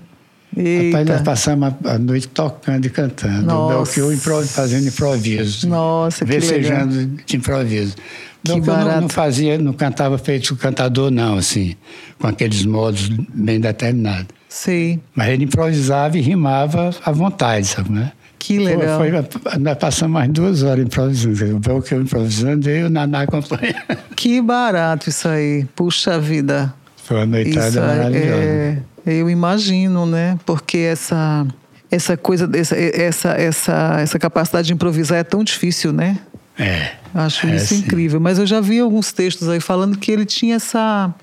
[0.56, 1.24] Rapaz, nós Eita.
[1.24, 3.44] passamos a, noite tocando e cantando.
[3.46, 3.66] Nossa.
[3.66, 5.68] O Belchior impro- fazendo improviso.
[5.70, 7.96] Nossa, que Vecejando de improviso.
[8.44, 9.02] Que Belchior não, barato.
[9.02, 11.76] não fazia, não cantava feito cantador, não, assim,
[12.20, 14.28] com aqueles modos bem determinados.
[14.48, 15.00] Sei.
[15.14, 18.12] Mas ele improvisava e rimava à vontade, sabe, né?
[18.40, 18.98] Que legal.
[18.98, 21.58] Foi, foi- nós passamos mais duas horas improvisando.
[21.58, 23.76] O Belchior improvisando e o Naná acompanhando.
[24.16, 25.66] Que barato isso aí.
[25.76, 26.74] Puxa vida.
[27.04, 28.34] Foi uma noitada Isso maravilhosa.
[28.44, 30.38] é, eu imagino, né?
[30.46, 31.46] Porque essa
[31.92, 36.20] essa coisa essa essa essa essa capacidade de improvisar é tão difícil, né?
[36.58, 36.92] É.
[37.14, 37.80] Acho É, isso sim.
[37.80, 38.20] incrível.
[38.20, 41.14] Mas eu já vi alguns textos aí falando que ele tinha essa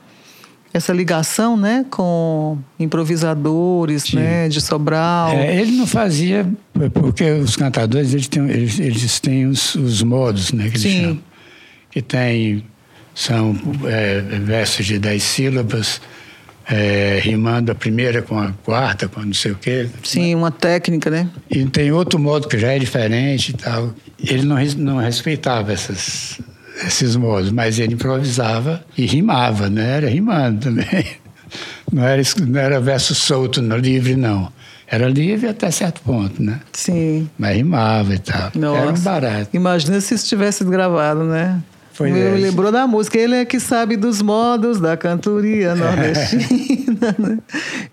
[0.73, 5.31] essa ligação, né, com improvisadores, né, de Sobral.
[5.31, 6.47] É, ele não fazia,
[6.93, 11.01] porque os cantadores eles têm, eles, eles têm os, os modos, né, que eles Sim.
[11.01, 11.19] chamam.
[11.91, 12.63] Que tem,
[13.15, 15.99] são é, versos de dez sílabas,
[16.69, 19.89] é, rimando a primeira com a quarta, com não sei o quê.
[20.03, 21.29] Sim, uma técnica, né?
[21.51, 23.95] E tem outro modo que já é diferente e tal.
[24.19, 26.41] Ele não, não respeitava essas,
[26.85, 29.97] esses modos, mas ele improvisava e rimava, né?
[29.97, 31.07] Era rimando também.
[31.93, 34.53] Não era, não era verso solto, não, livre, não.
[34.89, 36.61] Era livre até certo ponto, né?
[36.73, 37.31] Sim.
[37.39, 38.51] Mas rimava e tal.
[38.57, 38.81] Nossa.
[38.81, 39.49] Era um barato.
[39.53, 41.63] Imagina se isso tivesse gravado, né?
[41.97, 42.31] Pois Me é.
[42.31, 43.19] lembrou da música.
[43.19, 47.17] Ele é que sabe dos modos da cantoria nordestina.
[47.19, 47.39] né?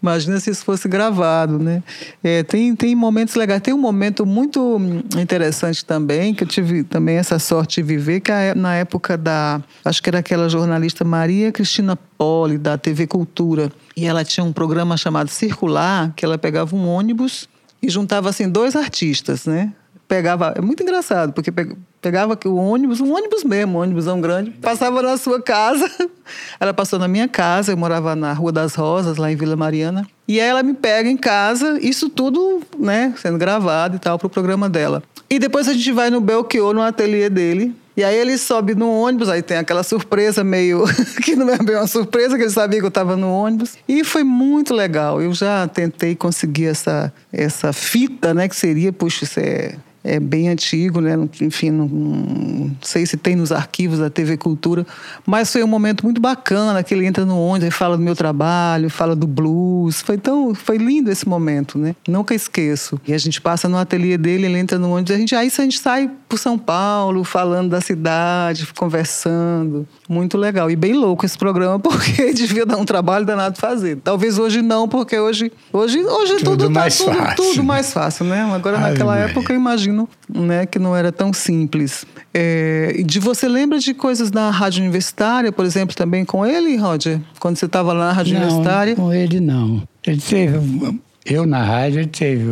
[0.02, 1.82] Imagina se isso fosse gravado, né?
[2.24, 3.62] É, tem, tem momentos legais.
[3.62, 4.80] Tem um momento muito
[5.18, 9.62] interessante também, que eu tive também essa sorte de viver, que é na época da...
[9.86, 13.72] Acho que era aquela jornalista Maria Cristina Poli, da TV Cultura.
[13.96, 17.48] E ela tinha um programa chamado Circular, que ela pegava um ônibus
[17.82, 19.74] e juntava, assim, dois artistas, né?
[20.14, 20.54] Pegava.
[20.56, 25.02] É muito engraçado, porque pe- pegava o ônibus, um ônibus mesmo, um ônibusão grande, passava
[25.02, 25.90] na sua casa.
[26.60, 30.08] Ela passou na minha casa, eu morava na Rua das Rosas, lá em Vila Mariana.
[30.28, 34.30] E aí ela me pega em casa, isso tudo, né, sendo gravado e tal, pro
[34.30, 35.04] programa dela.
[35.30, 37.76] E depois a gente vai no Belchior, no ateliê dele.
[37.96, 40.84] E aí ele sobe no ônibus, aí tem aquela surpresa meio.
[41.22, 43.76] que não é bem uma surpresa, que ele sabia que eu estava no ônibus.
[43.88, 45.22] E foi muito legal.
[45.22, 48.48] Eu já tentei conseguir essa, essa fita, né?
[48.48, 51.18] Que seria, puxa, isso é, é bem antigo, né?
[51.40, 54.86] Enfim, não, não sei se tem nos arquivos da TV Cultura.
[55.26, 58.16] Mas foi um momento muito bacana, que ele entra no ônibus e fala do meu
[58.16, 60.02] trabalho, fala do blues.
[60.02, 60.54] Foi tão.
[60.54, 61.96] Foi lindo esse momento, né?
[62.08, 63.00] Nunca esqueço.
[63.08, 65.62] E a gente passa no ateliê dele, ele entra no ônibus, a gente, aí a
[65.62, 69.88] gente sai por São Paulo, falando da cidade, conversando.
[70.10, 70.70] Muito legal.
[70.70, 73.98] E bem louco esse programa, porque devia dar um trabalho danado fazer.
[74.04, 77.36] Talvez hoje não, porque hoje, hoje, hoje Tudo tudo, tá mais tudo, fácil.
[77.36, 78.42] tudo mais fácil, né?
[78.54, 79.93] Agora, naquela época, eu imagino
[80.30, 82.06] né, que não era tão simples.
[82.34, 87.20] É, de você lembra de coisas da rádio universitária, por exemplo, também com ele, Roger?
[87.40, 88.96] Quando você estava lá na rádio Não, universitária?
[88.96, 89.84] com ele não.
[90.06, 92.50] Ele teve, eu na rádio, ele teve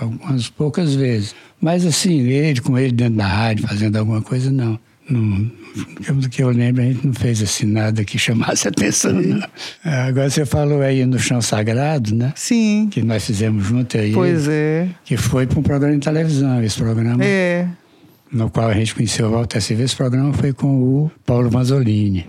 [0.00, 1.34] algumas poucas vezes.
[1.60, 4.78] Mas assim, ele com ele dentro da rádio, fazendo alguma coisa, não.
[5.08, 5.63] não
[6.14, 9.46] do que eu lembro, a gente não fez assim nada que chamasse atenção, não.
[9.84, 12.32] É, Agora você falou aí no Chão Sagrado, né?
[12.36, 14.12] Sim, Que nós fizemos junto aí.
[14.12, 14.88] pois é.
[15.04, 17.24] Que foi para um programa de televisão, esse programa.
[17.24, 17.66] É.
[18.32, 19.82] no qual a gente conheceu o Walter Silva.
[19.82, 22.26] Esse programa foi com o Paulo Vanzolini.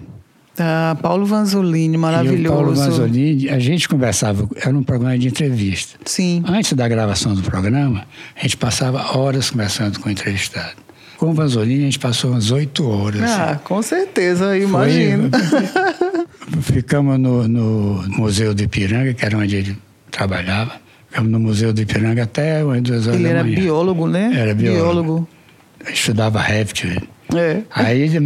[0.57, 2.43] Ah, Paulo Vanzolini, maravilhoso.
[2.43, 5.99] E o Paulo Vanzolini, a gente conversava, era um programa de entrevista.
[6.05, 6.43] Sim.
[6.47, 8.05] Antes da gravação do programa,
[8.35, 10.84] a gente passava horas conversando com o entrevistado.
[11.17, 13.21] Com o Vanzolini, a gente passou umas oito horas.
[13.21, 15.29] Ah, com certeza, imagino.
[15.31, 19.77] Foi, ficamos no, no, Museu do Ipiranga, que era onde ele
[20.11, 20.73] trabalhava.
[21.09, 23.47] Ficamos no Museu do Ipiranga até umas duas horas ele da manhã.
[23.47, 24.31] Ele era biólogo, né?
[24.35, 24.81] Era biólogo.
[24.81, 25.29] biólogo.
[25.91, 27.01] Estudava réptil.
[27.33, 27.61] É.
[27.71, 28.17] Aí, ele,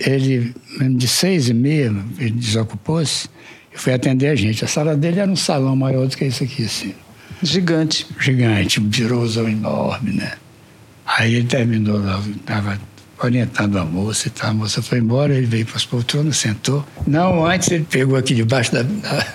[0.00, 0.54] ele,
[0.96, 3.28] de seis e meia, ele desocupou-se
[3.74, 4.64] e foi atender a gente.
[4.64, 6.94] A sala dele era um salão maior do que esse aqui, assim.
[7.42, 8.06] Gigante.
[8.20, 10.32] Gigante, um birôzão enorme, né?
[11.16, 12.78] Aí ele terminou estava
[13.22, 14.50] orientando a moça e tal.
[14.50, 16.84] A moça foi embora, ele veio para as poltronas, sentou.
[17.06, 19.26] Não, antes ele pegou aqui debaixo da, da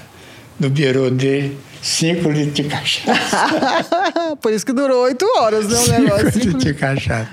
[0.60, 4.36] do birô dele cinco litros de cachaça.
[4.42, 5.76] Por isso que durou oito horas, né?
[5.76, 6.32] O cinco negócio.
[6.32, 7.30] Cinco litros de cachaça.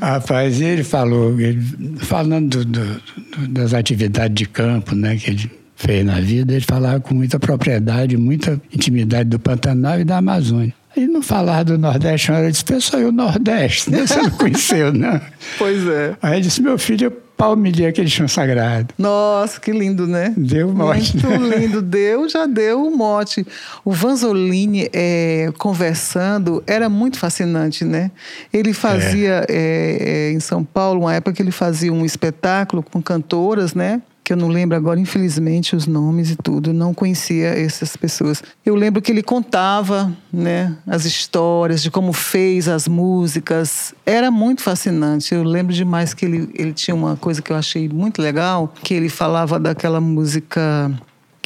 [0.00, 1.60] Rapaz, ele falou, ele,
[1.98, 7.00] falando do, do, das atividades de campo, né, que ele fez na vida, ele falava
[7.00, 10.74] com muita propriedade, muita intimidade do Pantanal e da Amazônia.
[10.96, 13.90] Ele não falava do Nordeste, ele disse, pessoal, e o Nordeste?
[13.90, 14.06] Né?
[14.06, 15.20] Você não conheceu, não?
[15.58, 16.16] Pois é.
[16.22, 18.94] Aí ele disse, meu filho, palmilhei aquele chão sagrado.
[18.98, 20.32] Nossa, que lindo, né?
[20.36, 21.16] Deu mote.
[21.16, 21.82] Muito lindo.
[21.82, 23.46] Deu, já deu o mote.
[23.84, 28.10] O Vanzolini é, conversando era muito fascinante, né?
[28.52, 30.28] Ele fazia é.
[30.28, 34.00] É, em São Paulo, uma época que ele fazia um espetáculo com cantoras, né?
[34.26, 38.42] Que eu não lembro agora, infelizmente, os nomes e tudo, não conhecia essas pessoas.
[38.64, 43.94] Eu lembro que ele contava né, as histórias de como fez as músicas.
[44.04, 45.32] Era muito fascinante.
[45.32, 48.94] Eu lembro demais que ele, ele tinha uma coisa que eu achei muito legal, que
[48.94, 50.90] ele falava daquela música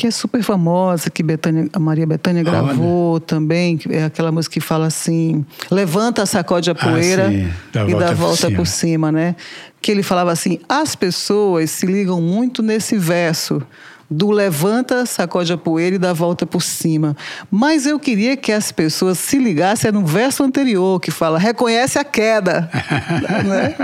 [0.01, 3.21] que é super famosa, que Betânia, a Maria Bethânia gravou Olha.
[3.21, 7.85] também, que é aquela música que fala assim: levanta, sacode a ah, poeira ah, dá
[7.87, 8.57] e dá volta por cima.
[8.57, 9.37] por cima, né?
[9.83, 13.63] Que ele falava assim: as pessoas se ligam muito nesse verso
[14.11, 17.15] do levanta, sacode a poeira e dá volta por cima.
[17.51, 22.05] Mas eu queria que as pessoas se ligassem no verso anterior, que fala reconhece a
[22.05, 22.71] queda.
[23.45, 23.75] né?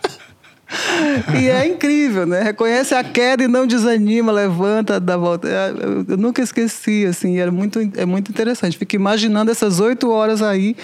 [1.39, 2.41] e é incrível, né?
[2.41, 5.47] Reconhece a queda e não desanima, levanta, dá volta.
[5.47, 5.73] É,
[6.07, 8.77] eu nunca esqueci, assim, era muito, é muito interessante.
[8.77, 10.75] Fico imaginando essas oito horas aí,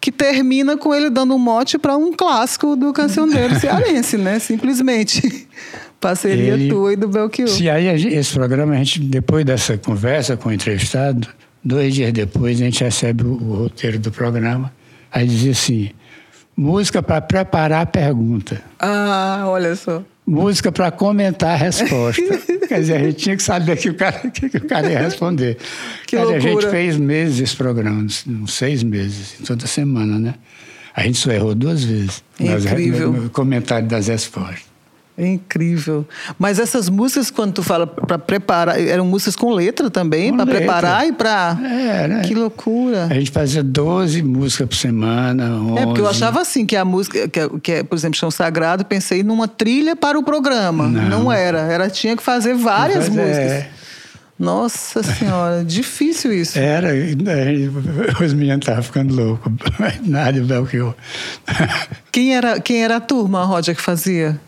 [0.00, 4.38] que termina com ele dando um mote para um clássico do cancioneiro cearense, né?
[4.38, 5.48] Simplesmente.
[6.00, 7.48] Parceria tua e do Belchior.
[7.48, 11.26] Se aí esse programa, a gente, depois dessa conversa com o entrevistado,
[11.64, 14.70] dois dias depois, a gente recebe o, o roteiro do programa.
[15.10, 15.90] Aí dizia assim
[16.56, 18.62] Música para preparar a pergunta.
[18.78, 20.02] Ah, olha só.
[20.26, 22.22] Música para comentar a resposta.
[22.66, 25.58] Quer dizer, a gente tinha que saber que o cara, que, o cara ia responder.
[26.06, 26.36] Que loucura.
[26.36, 30.34] A gente fez meses esse programa, uns seis meses, toda semana, né?
[30.94, 32.22] A gente só errou duas vezes.
[32.38, 33.12] Incrível.
[33.12, 34.73] No comentário das respostas.
[35.16, 36.04] É incrível.
[36.36, 41.06] Mas essas músicas, quando tu fala para preparar, eram músicas com letra também, para preparar
[41.06, 41.56] e para.
[41.62, 42.22] É, né?
[42.22, 43.04] Que loucura.
[43.04, 45.56] A gente fazia 12 músicas por semana.
[45.56, 45.78] 11.
[45.78, 48.30] É, porque eu achava assim que a música, que é, que é, por exemplo, Chão
[48.30, 50.88] Sagrado, pensei numa trilha para o programa.
[50.88, 51.60] Não, Não era.
[51.60, 53.52] Era tinha que fazer várias músicas.
[53.52, 53.70] É.
[54.38, 56.58] Nossa Senhora, difícil isso.
[56.58, 56.88] Era,
[58.24, 59.52] os meninos estavam ficando loucos.
[60.04, 60.94] Nada Belchior.
[62.10, 64.40] Quem era, quem era a turma, Roger, que fazia?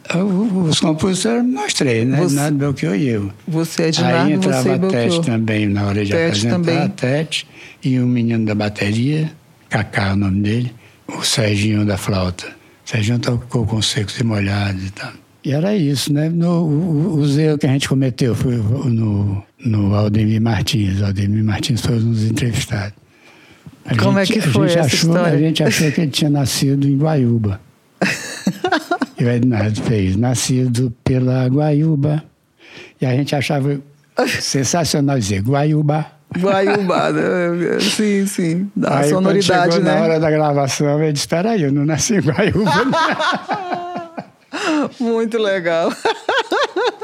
[0.68, 2.16] Os compositores nós três, né?
[2.18, 3.33] Você, Nado, Belchior e eu.
[3.49, 6.55] Você é de Aí entrava você a Tete também na hora de Tete apresentar.
[6.55, 6.79] Também.
[6.79, 7.44] A Tete
[7.83, 9.33] e um menino da bateria,
[9.68, 10.72] Cacá é o nome dele,
[11.09, 12.46] o Serginho da flauta.
[12.87, 15.12] O Serginho tocou com secos e molhados e tal.
[15.46, 16.29] E era isso, né?
[16.29, 21.03] No, o, os erros que a gente cometeu foi no, no Aldemir Martins.
[21.03, 22.95] Aldemir Martins foi um dos entrevistados.
[23.85, 25.35] A Como é gente, é que foi a essa achou, história?
[25.35, 27.61] A gente achou que ele tinha nascido em Guaiúba.
[29.19, 32.25] e o Ednardo fez, nascido pela Guaiúba.
[33.01, 33.81] E a gente achava
[34.40, 36.07] sensacional dizer Guaiúba.
[36.37, 37.79] Guaiúba, né?
[37.81, 38.71] sim, sim.
[38.75, 39.95] Da aí, sonoridade, chegou né?
[39.95, 42.73] na hora da gravação, ele disse, espera aí, eu não nasci em Guaiúba.
[44.99, 45.92] Muito legal.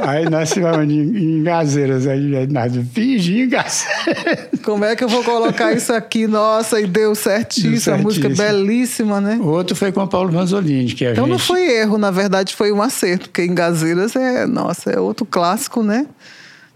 [0.02, 4.48] Aí nós tivemos em, em Gazeiras, aí nós fingi em Gazeiras.
[4.64, 6.26] Como é que eu vou colocar isso aqui?
[6.26, 9.38] Nossa, e deu certíssimo, deu a música belíssima, né?
[9.40, 11.32] O outro foi com o Paulo Manzolini, que a Então gente...
[11.32, 15.24] não foi erro, na verdade foi um acerto, porque em Gazeiras é, nossa, é outro
[15.24, 16.06] clássico, né?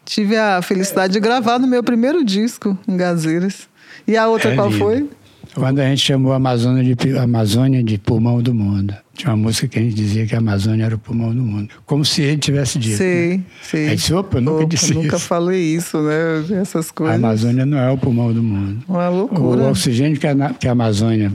[0.04, 3.68] Tive a felicidade de gravar no meu primeiro disco em Gazeiras.
[4.06, 4.78] E a outra é qual lindo.
[4.78, 5.08] foi?
[5.56, 8.94] Quando a gente chamou a Amazônia de, Amazônia de pulmão do mundo.
[9.14, 11.70] Tinha uma música que a gente dizia que a Amazônia era o pulmão do mundo.
[11.86, 12.98] Como se ele tivesse dito.
[12.98, 13.44] Sei, né?
[13.62, 13.88] sei.
[13.88, 15.26] Aí disse, opa, eu nunca Opa, disse nunca isso.
[15.26, 16.60] falei isso, né?
[16.60, 17.16] Essas A coisas.
[17.16, 18.82] Amazônia não é o pulmão do mundo.
[18.86, 19.62] Uma loucura.
[19.62, 21.32] O oxigênio que a, que a Amazônia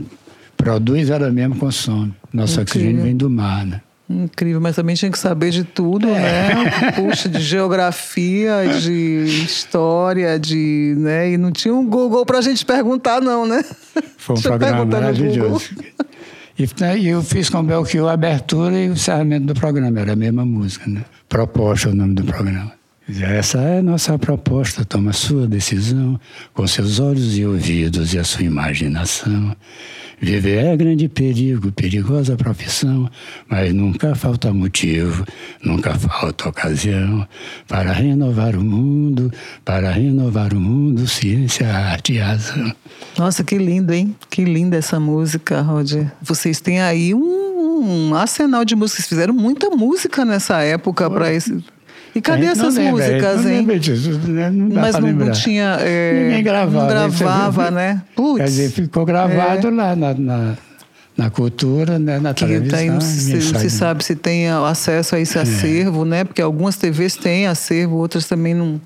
[0.56, 2.14] produz, ela mesma consome.
[2.32, 2.62] Nosso Incrível.
[2.62, 3.80] oxigênio vem do mar, né?
[4.12, 6.92] Incrível, mas também tinha que saber de tudo, né?
[6.94, 10.94] Puxa, de geografia, de história, de.
[10.98, 11.32] Né?
[11.32, 13.64] E não tinha um Google pra gente perguntar, não, né?
[14.18, 15.70] Foi um Deixa programa maravilhoso.
[16.58, 20.00] E, né, e eu fiz com o Belchior a abertura e o encerramento do programa,
[20.00, 21.02] era a mesma música, né?
[21.28, 22.72] Proposta é o nome do programa.
[23.20, 26.20] Essa é a nossa proposta, toma a sua decisão,
[26.54, 29.56] com seus olhos e ouvidos e a sua imaginação.
[30.22, 33.10] Viver é grande perigo, perigosa profissão,
[33.48, 35.24] mas nunca falta motivo,
[35.60, 37.26] nunca falta ocasião
[37.66, 39.32] para renovar o mundo,
[39.64, 42.72] para renovar o mundo, ciência, arte e razão.
[43.18, 44.14] Nossa, que lindo, hein?
[44.30, 46.12] Que linda essa música, Roger.
[46.22, 49.08] Vocês têm aí um, um arsenal de músicas.
[49.08, 51.64] Fizeram muita música nessa época para esse.
[52.14, 53.56] E cadê gente essas lembra, gente músicas, hein?
[53.58, 54.50] lembra disso, né?
[54.50, 55.76] Não dá Mas não, não tinha.
[55.80, 56.78] é, Ninguém gravava.
[56.78, 57.16] Não né?
[57.18, 57.70] gravava, viu?
[57.72, 58.02] né?
[58.14, 58.36] Putz.
[58.38, 60.54] Quer dizer, ficou gravado lá na, na,
[61.16, 62.18] na cultura, né?
[62.18, 62.86] na Que televisão.
[62.86, 66.24] não se, não se sabe se tem acesso a esse acervo, né?
[66.24, 68.78] Porque algumas TVs têm acervo, outras também não,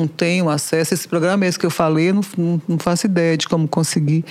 [0.00, 0.94] não têm o acesso.
[0.94, 4.24] Esse programa esse que eu falei, eu não, não, não faço ideia de como conseguir.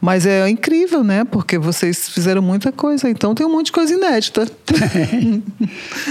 [0.00, 1.24] Mas é incrível, né?
[1.24, 3.08] Porque vocês fizeram muita coisa.
[3.08, 4.46] Então tem um monte de coisa inédita.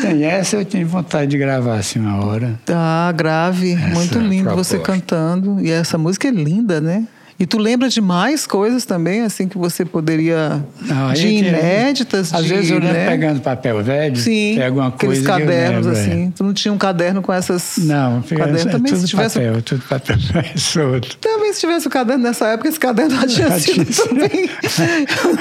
[0.01, 2.59] Tem essa eu tenho vontade de gravar assim uma hora.
[2.65, 3.73] Tá, grave.
[3.73, 4.99] Essa muito é a lindo você proposta.
[4.99, 5.61] cantando.
[5.61, 7.07] E essa música é linda, né?
[7.37, 10.63] E tu lembra de mais coisas também, assim, que você poderia.
[10.81, 13.09] Não, a de gente- inéditas, Às de, vezes eu lembro né?
[13.09, 16.01] pegando papel velho, Sim, pego uma aqueles coisa que eu cadernos lembro, é.
[16.13, 16.31] assim.
[16.33, 17.73] Tu não tinha um caderno com essas.
[17.79, 19.37] Não, caderno é também tudo se tivesse.
[19.39, 20.15] papel, tudo papel
[20.55, 21.17] solto.
[21.17, 24.49] Também se tivesse o caderno nessa época, esse caderno já tinha Já sido tinha- também.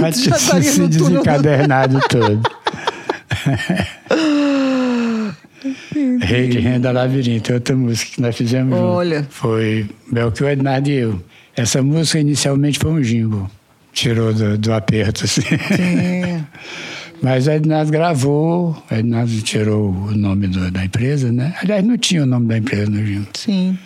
[0.01, 2.43] Já tinha estaria se no desencadernado todo.
[6.21, 8.89] Rei de Renda Labirinto, é outra música que nós fizemos junto.
[8.91, 9.27] Olha.
[9.31, 11.21] Foi Belchior, Ednardo e eu.
[11.57, 13.51] Essa música inicialmente foi um jingle.
[13.93, 15.43] Tirou do, do aperto, assim.
[15.43, 16.45] Sim.
[17.23, 21.55] Mas o Ednardo gravou, o Ednardo tirou o nome do- da empresa, né?
[21.63, 23.29] Aliás, não tinha o nome da empresa no jingle.
[23.35, 23.79] Sim.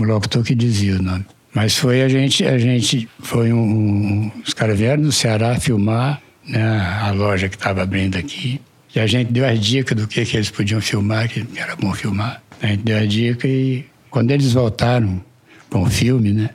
[0.00, 1.24] O locutor que dizia o nome.
[1.54, 6.20] Mas foi a gente, a gente foi um, um- os caras vieram no Ceará filmar,
[6.48, 6.60] né,
[7.02, 8.60] a loja que estava abrindo aqui.
[8.94, 11.92] E a gente deu as dicas do que, que eles podiam filmar, que era bom
[11.94, 12.42] filmar.
[12.60, 15.20] A gente deu a dica e quando eles voltaram
[15.74, 16.50] com o filme, né,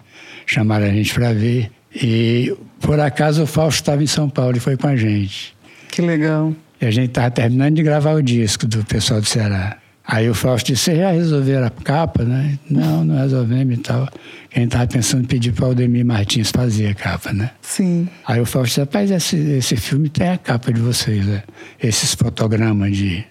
[0.45, 1.70] chamaram a gente para ver.
[1.93, 5.53] E por acaso o Fausto estava em São Paulo e foi com a gente.
[5.91, 6.55] Que legal.
[6.80, 9.76] E a gente estava terminando de gravar o disco do pessoal do Ceará.
[10.05, 12.57] Aí o Fausto disse, vocês já resolveram a capa, né?
[12.70, 14.03] Não, não resolvemos e tal.
[14.03, 17.51] A gente estava pensando em pedir para o Aldemir Martins fazer a capa, né?
[17.61, 18.07] Sim.
[18.26, 21.43] Aí o Fausto disse, rapaz, esse, esse filme tem a capa de vocês, né?
[21.84, 23.26] Esses fotogramas de,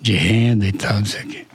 [0.00, 1.49] de renda e tal, não sei o quê.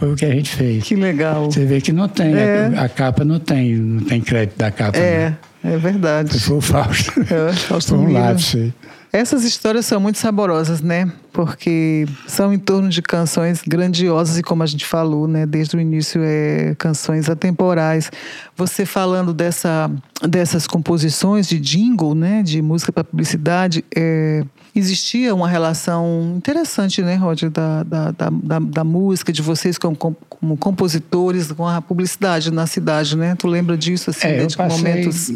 [0.00, 0.82] Foi o que a gente fez.
[0.82, 1.50] Que legal.
[1.52, 2.72] Você vê que não tem, É.
[2.74, 4.96] a, a capa não tem, não tem crédito da capa.
[4.96, 5.70] É, não.
[5.72, 6.40] é verdade.
[6.40, 7.12] Foi o Fausto.
[7.20, 8.72] É, Fausto Foi um lápis aí.
[9.12, 11.12] Essas histórias são muito saborosas, né?
[11.32, 15.80] Porque são em torno de canções grandiosas e como a gente falou, né, desde o
[15.80, 18.10] início é canções atemporais.
[18.56, 19.90] Você falando dessa
[20.26, 24.44] dessas composições de jingle, né, de música para publicidade, é,
[24.74, 30.56] existia uma relação interessante, né, Roger, da, da, da, da, música de vocês como, como
[30.56, 33.34] compositores com a publicidade na cidade, né?
[33.36, 35.32] Tu lembra disso assim, É, né, eu passei momentos?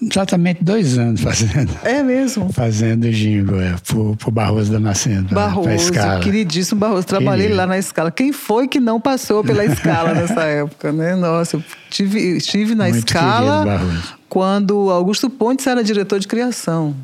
[0.00, 1.70] exatamente dois anos fazendo.
[1.82, 2.52] É mesmo.
[2.52, 6.20] fazendo jingle é, pro, pro Barroso da pra- pra Barroso, escala.
[6.20, 7.06] queridíssimo Barroso.
[7.06, 7.56] Trabalhei Querido.
[7.58, 8.10] lá na escala.
[8.10, 11.14] Quem foi que não passou pela escala nessa época, né?
[11.16, 16.94] Nossa, eu tive, estive na Muito escala querido, quando Augusto Pontes era diretor de criação.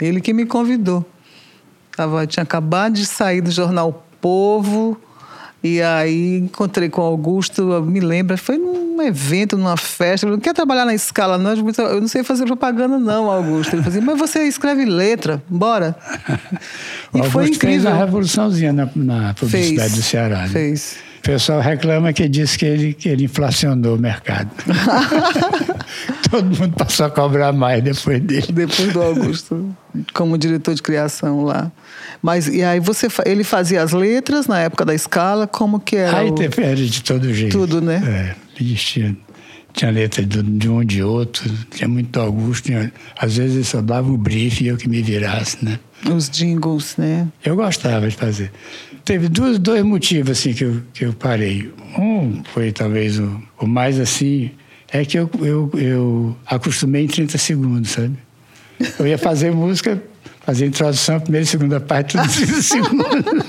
[0.00, 1.04] Ele que me convidou.
[1.96, 5.00] Tava, tinha acabado de sair do jornal Povo.
[5.62, 10.26] E aí encontrei com o Augusto, me lembro, foi num evento, numa festa.
[10.26, 11.52] Ele não quer trabalhar na escala, não.
[11.52, 13.74] Eu não sei fazer propaganda, não, Augusto.
[13.74, 15.96] Ele fazia, mas você escreve letra, bora.
[17.14, 17.90] E foi Augusto fez incrível.
[17.92, 20.38] uma revoluçãozinha na, na publicidade Fez, do Ceará.
[20.42, 20.48] né?
[20.48, 20.96] Fez.
[21.18, 24.50] O pessoal reclama que diz que ele, que ele inflacionou o mercado.
[26.30, 28.46] Todo mundo passou a cobrar mais depois dele.
[28.52, 29.74] Depois do Augusto,
[30.12, 31.70] como diretor de criação lá.
[32.22, 36.18] Mas e aí você, ele fazia as letras na época da escala, como que era?
[36.18, 37.52] Aí o- de todo jeito.
[37.58, 38.34] Tudo, né?
[38.58, 39.14] É, existia.
[39.72, 42.66] Tinha letra de, um de outro, tinha muito do Augusto.
[42.66, 45.80] Tinha, às vezes ele só dava o brief e eu que me virasse, né?
[46.14, 47.26] Os jingles, né?
[47.44, 48.52] Eu gostava de fazer.
[49.04, 51.72] Teve dois, dois motivos assim que eu, que eu parei.
[51.98, 54.52] Um foi talvez o, o mais assim,
[54.94, 58.16] é que eu, eu, eu acostumei em 30 segundos, sabe?
[58.96, 60.00] Eu ia fazer música,
[60.46, 63.44] fazer introdução, primeira e segunda parte, tudo em 30 segundos.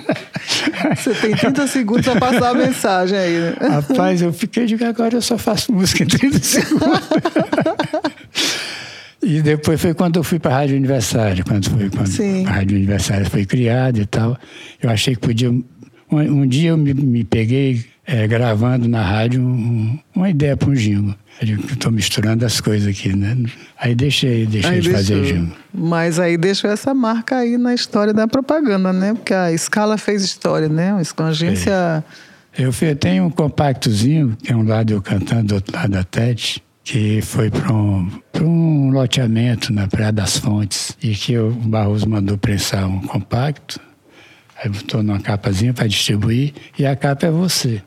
[0.95, 3.55] Você tem 30 segundos para passar a mensagem aí, né?
[3.61, 6.99] Rapaz, eu fiquei de que agora eu só faço música em 30 segundos.
[9.21, 12.45] E depois foi quando eu fui para a Rádio Aniversário, quando foi quando Sim.
[12.47, 14.35] a Rádio Aniversário foi criada e tal.
[14.81, 15.51] Eu achei que podia.
[15.51, 15.63] Um,
[16.11, 20.73] um dia eu me, me peguei é, gravando na rádio um, uma ideia para um
[20.73, 21.15] jingle.
[21.41, 23.35] Eu estou misturando as coisas aqui, né?
[23.77, 25.37] Aí deixei, deixei Aí de fazer deixou.
[25.37, 25.57] jingle.
[25.73, 29.13] Mas aí deixou essa marca aí na história da propaganda, né?
[29.13, 30.93] Porque a Scala fez história, né?
[30.93, 32.03] Uma agência.
[32.57, 36.63] Eu tenho um compactozinho, que é um lado eu cantando, do outro lado da Tete,
[36.85, 42.07] que foi para um, pra um loteamento na Praia das Fontes, e que o Barroso
[42.07, 43.77] mandou prensar um compacto,
[44.57, 47.81] aí botou numa capazinha para distribuir, e a capa é você,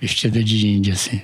[0.00, 1.20] vestida de índia, assim.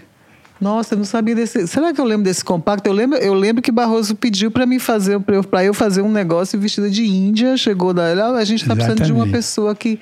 [0.60, 1.66] Nossa, eu não sabia desse.
[1.66, 2.88] Será que eu lembro desse compacto?
[2.88, 6.10] Eu lembro, eu lembro que Barroso pediu para mim fazer, para eu, eu fazer um
[6.10, 7.56] negócio vestida de Índia.
[7.56, 8.04] Chegou da.
[8.04, 9.98] "Ah, A gente está precisando de uma pessoa que.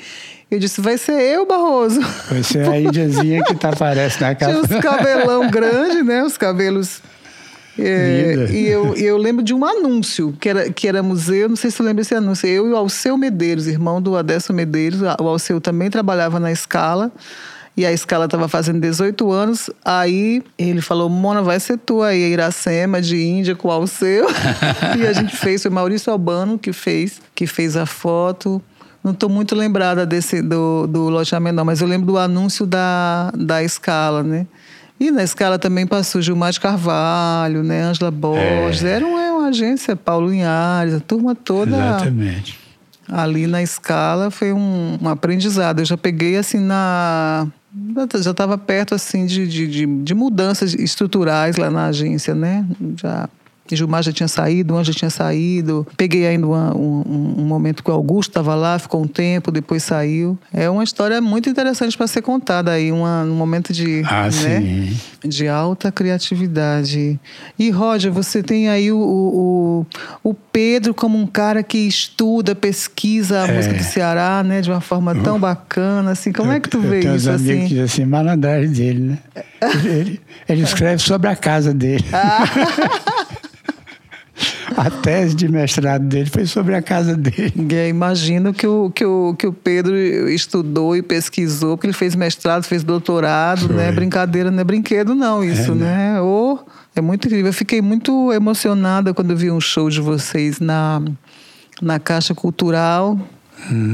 [0.50, 1.98] Eu disse, vai ser eu, Barroso.
[2.30, 4.74] Você é a índiazinha que tá, aparece na Tinha capa.
[4.76, 6.22] os cabelão grande, né?
[6.22, 7.00] Os cabelos.
[7.78, 11.70] É, e eu, eu lembro de um anúncio, que era, que era museu, não sei
[11.70, 12.46] se você lembra desse anúncio.
[12.46, 17.10] Eu e o Alceu Medeiros, irmão do Adesso Medeiros, o Alceu também trabalhava na escala.
[17.76, 19.70] E a escala estava fazendo 18 anos.
[19.84, 24.26] Aí ele falou: Mona, vai ser tu aí, Iracema, de Índia, com o Alceu.
[24.98, 28.60] e a gente fez, foi Maurício Albano que fez, que fez a foto.
[29.02, 33.32] Não estou muito lembrada desse, do, do loteamento, não, mas eu lembro do anúncio da,
[33.36, 34.46] da escala, né?
[35.00, 37.82] E na escala também passou Gilmar de Carvalho, né?
[37.82, 38.84] Ângela Borges.
[38.84, 42.56] Era uma, uma agência, Paulo Linhares, a turma toda Exatamente.
[43.08, 45.80] ali na escala foi um, um aprendizado.
[45.80, 47.48] Eu já peguei assim na.
[48.22, 52.66] Já estava perto assim de, de, de, de mudanças estruturais lá na agência, né?
[53.00, 53.28] Já.
[53.70, 55.86] Gilmar já tinha saído, o Anjo já tinha saído.
[55.96, 59.82] Peguei ainda uma- um, um momento que o Augusto estava lá, ficou um tempo, depois
[59.82, 60.38] saiu.
[60.52, 64.92] É uma história muito interessante para ser contada aí, uma, um momento de, Ah, né?
[65.24, 67.18] de alta criatividade.
[67.58, 69.86] E, Roger, você tem aí o, o,
[70.30, 73.56] o- Pedro como um cara que estuda, pesquisa a É.
[73.56, 74.60] música do Ceará, né?
[74.60, 76.30] De uma forma tão bacana, assim.
[76.30, 77.66] Como é que tu eu vê isso, uns amigos que assim?
[77.68, 79.18] dizem assim, malandragem dele, né?
[79.82, 82.04] Ele, ele escreve sobre a casa dele.
[84.82, 87.52] a tese de mestrado dele foi sobre a casa dele.
[87.70, 89.96] Aí, imagino que o, que, o, que o Pedro
[90.28, 93.76] estudou e pesquisou, porque ele fez mestrado, fez doutorado, Foi.
[93.76, 93.92] né?
[93.92, 96.20] Brincadeira não é brinquedo, não, isso, É, né?
[96.20, 96.58] Ô,
[96.96, 97.46] é muito incrível.
[97.46, 101.00] Eu fiquei muito emocionada quando vi um show de vocês na,
[101.80, 103.18] na Caixa Cultural.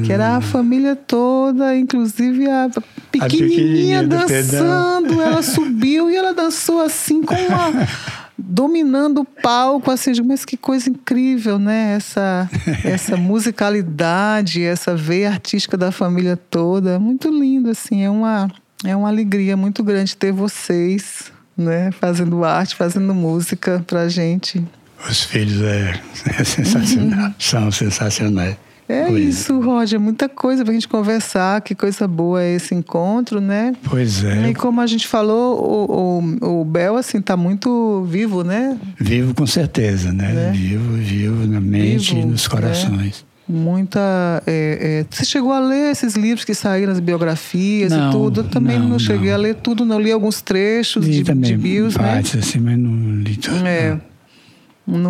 [0.06, 2.70] Que era a família toda, inclusive a
[3.12, 5.20] pequenininha pequenininha do dançando.
[5.20, 7.86] Ela subiu e ela dançou assim com uma
[8.38, 11.94] dominando o palco, assim, digo, mas que coisa incrível, né?
[11.96, 12.48] Essa,
[12.84, 18.48] essa musicalidade, essa veia artística da família toda, muito lindo, assim, é uma,
[18.84, 21.90] é uma alegria muito grande ter vocês, né?
[21.90, 24.64] Fazendo arte, fazendo música pra gente.
[25.08, 26.00] Os filhos é,
[26.38, 28.56] é sensacional, são sensacionais.
[28.88, 33.38] É Pois isso, Roger, muita coisa pra gente conversar, que coisa boa é esse encontro,
[33.40, 33.74] né?
[33.84, 38.42] Pois é, E como a gente falou, o, o, o Bel, assim, tá muito vivo,
[38.42, 38.78] né?
[38.98, 40.32] vivo com certeza, né?
[40.32, 40.52] Né?
[40.54, 42.48] Vivo, vivo na mente Vivo, e nos né?
[42.48, 43.28] corações.
[43.46, 44.42] Muita.
[44.46, 48.40] é, é, você chegou a ler esses livros que saíram, as biografias Não, e tudo?
[48.40, 49.36] Eu também não, não, cheguei não.
[49.36, 49.98] a ler tudo, não.
[49.98, 52.02] Li alguns trechos Li de, também de bios, né?
[52.02, 53.66] partes assim, mas não li tudo.
[53.66, 53.92] É.
[53.92, 54.17] Não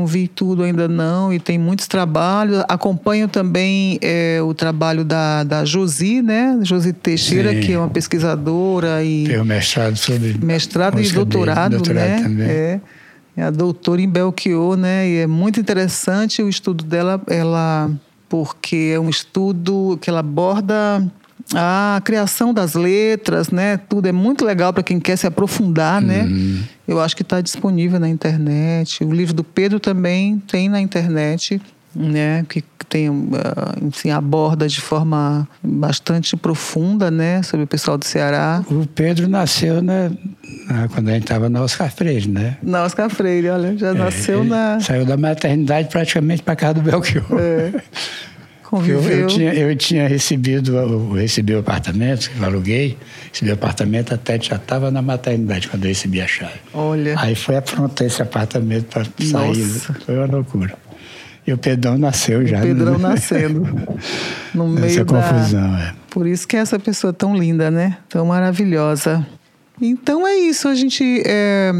[0.06, 2.64] vi tudo ainda não, e tem muitos trabalhos.
[2.68, 6.58] Acompanho também é, o trabalho da, da Josi, né?
[6.62, 7.60] Josi Teixeira, Sim.
[7.60, 12.22] que é uma pesquisadora e Tenho mestrado sobre mestrado e doutorado, doutorado né?
[12.22, 12.46] também.
[12.48, 12.80] É.
[13.36, 15.08] É a doutora em Belchior, né?
[15.08, 17.88] E é muito interessante o estudo dela, ela
[18.28, 21.06] porque é um estudo que ela aborda
[21.54, 23.76] a criação das letras, né?
[23.88, 26.22] Tudo é muito legal para quem quer se aprofundar, né?
[26.24, 26.62] Uhum.
[26.86, 29.02] Eu acho que está disponível na internet.
[29.04, 31.60] O livro do Pedro também tem na internet,
[31.94, 32.44] né?
[32.48, 37.42] Que tem, ah, enfim, aborda de forma bastante profunda, né?
[37.42, 38.62] Sobre o pessoal do Ceará.
[38.70, 40.10] O Pedro nasceu na,
[40.68, 42.56] na- quando a gente estava na Oscar Freire, né?
[42.62, 44.80] Na Oscar Freire, olha, já nasceu Ele na.
[44.80, 47.24] Saiu da maternidade praticamente para casa do Belchior.
[47.38, 47.72] É,
[48.72, 52.98] Eu, eu tinha, eu tinha recebido, eu recebi o apartamento, eu aluguei,
[53.32, 56.60] recebi o apartamento, a Tete já estava na maternidade quando eu recebi a chave.
[56.74, 57.14] Olha.
[57.18, 59.32] Aí foi aprontar esse apartamento para sair.
[59.32, 59.94] Nossa.
[60.04, 60.76] Foi uma loucura.
[61.46, 62.60] E o Pedrão nasceu já.
[62.60, 63.08] Pedrão né?
[63.08, 63.60] nascendo
[64.54, 65.22] no Essa meio da.
[65.22, 65.94] confusão, é.
[66.10, 67.96] Por isso que é essa pessoa tão linda, né?
[68.06, 69.26] Tão maravilhosa.
[69.80, 70.68] Então é isso.
[70.68, 71.72] A gente é,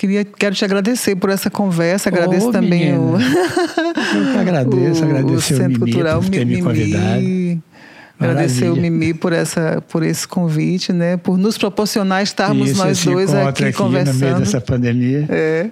[0.00, 2.08] queria, quero te agradecer por essa conversa.
[2.08, 3.16] Agradeço Ô, também o.
[3.16, 3.18] Eu
[4.32, 6.62] que agradeço, agradecer o, Centro Mimi Cultural por ter me Mimi.
[6.62, 7.62] convidado.
[8.18, 8.90] Agradecer o Maravilha.
[8.90, 11.16] Mimi por, essa, por esse convite, né?
[11.16, 14.40] Por nos proporcionar estarmos Isso, nós dois aqui, aqui no meio conversando.
[14.40, 15.26] dessa pandemia.
[15.28, 15.70] É.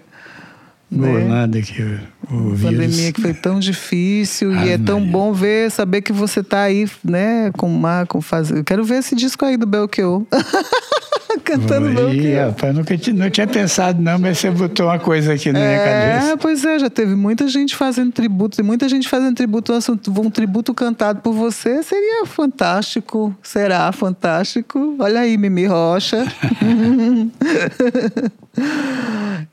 [0.90, 2.62] Burlando aqui o, o vírus.
[2.62, 5.12] Pandemia que foi tão difícil e Ave é tão Maria.
[5.12, 8.58] bom ver, saber que você tá aí, né, com uma, com fazer.
[8.58, 10.22] Eu quero ver esse disco aí do Belchior.
[11.44, 12.46] Cantando Ih, Belchior.
[12.48, 16.12] rapaz, nunca não tinha pensado não, mas você botou uma coisa aqui na minha É,
[16.18, 16.36] cabeça.
[16.38, 19.72] pois é, já teve muita gente fazendo tributo, tem muita gente fazendo tributo,
[20.18, 24.96] um tributo cantado por você seria fantástico, será fantástico.
[24.98, 26.26] Olha aí, Mimi Rocha.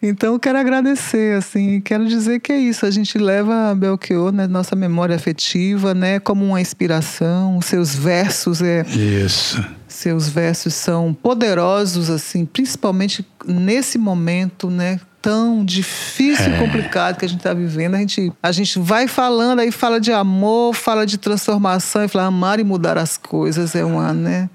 [0.02, 4.32] então, eu quero agradecer, assim, quero dizer que é isso, a gente leva a Belchior
[4.32, 9.64] na nossa memória afetiva, né, como uma inspiração, os seus versos é Isso.
[10.06, 14.99] Seus versos são poderosos, assim, principalmente nesse momento, né?
[15.20, 17.95] Tão difícil e complicado que a gente está vivendo.
[17.95, 22.26] A gente, a gente vai falando, aí fala de amor, fala de transformação, e fala
[22.26, 23.74] amar e mudar as coisas.
[23.74, 24.47] É uma, né?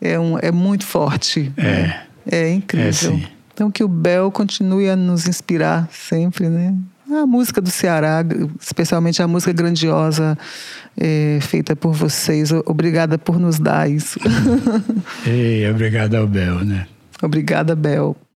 [0.00, 1.52] É, um, é muito forte.
[1.58, 2.00] É.
[2.26, 3.12] É incrível.
[3.12, 3.28] É.
[3.52, 6.74] Então que o Bel continue a nos inspirar sempre, né?
[7.10, 8.24] A música do Ceará,
[8.60, 10.38] especialmente a música grandiosa
[10.96, 12.50] é, feita por vocês.
[12.64, 14.18] Obrigada por nos dar isso.
[15.26, 16.86] Ei, obrigado ao Bel, né?
[17.22, 18.16] Obrigada, Bel.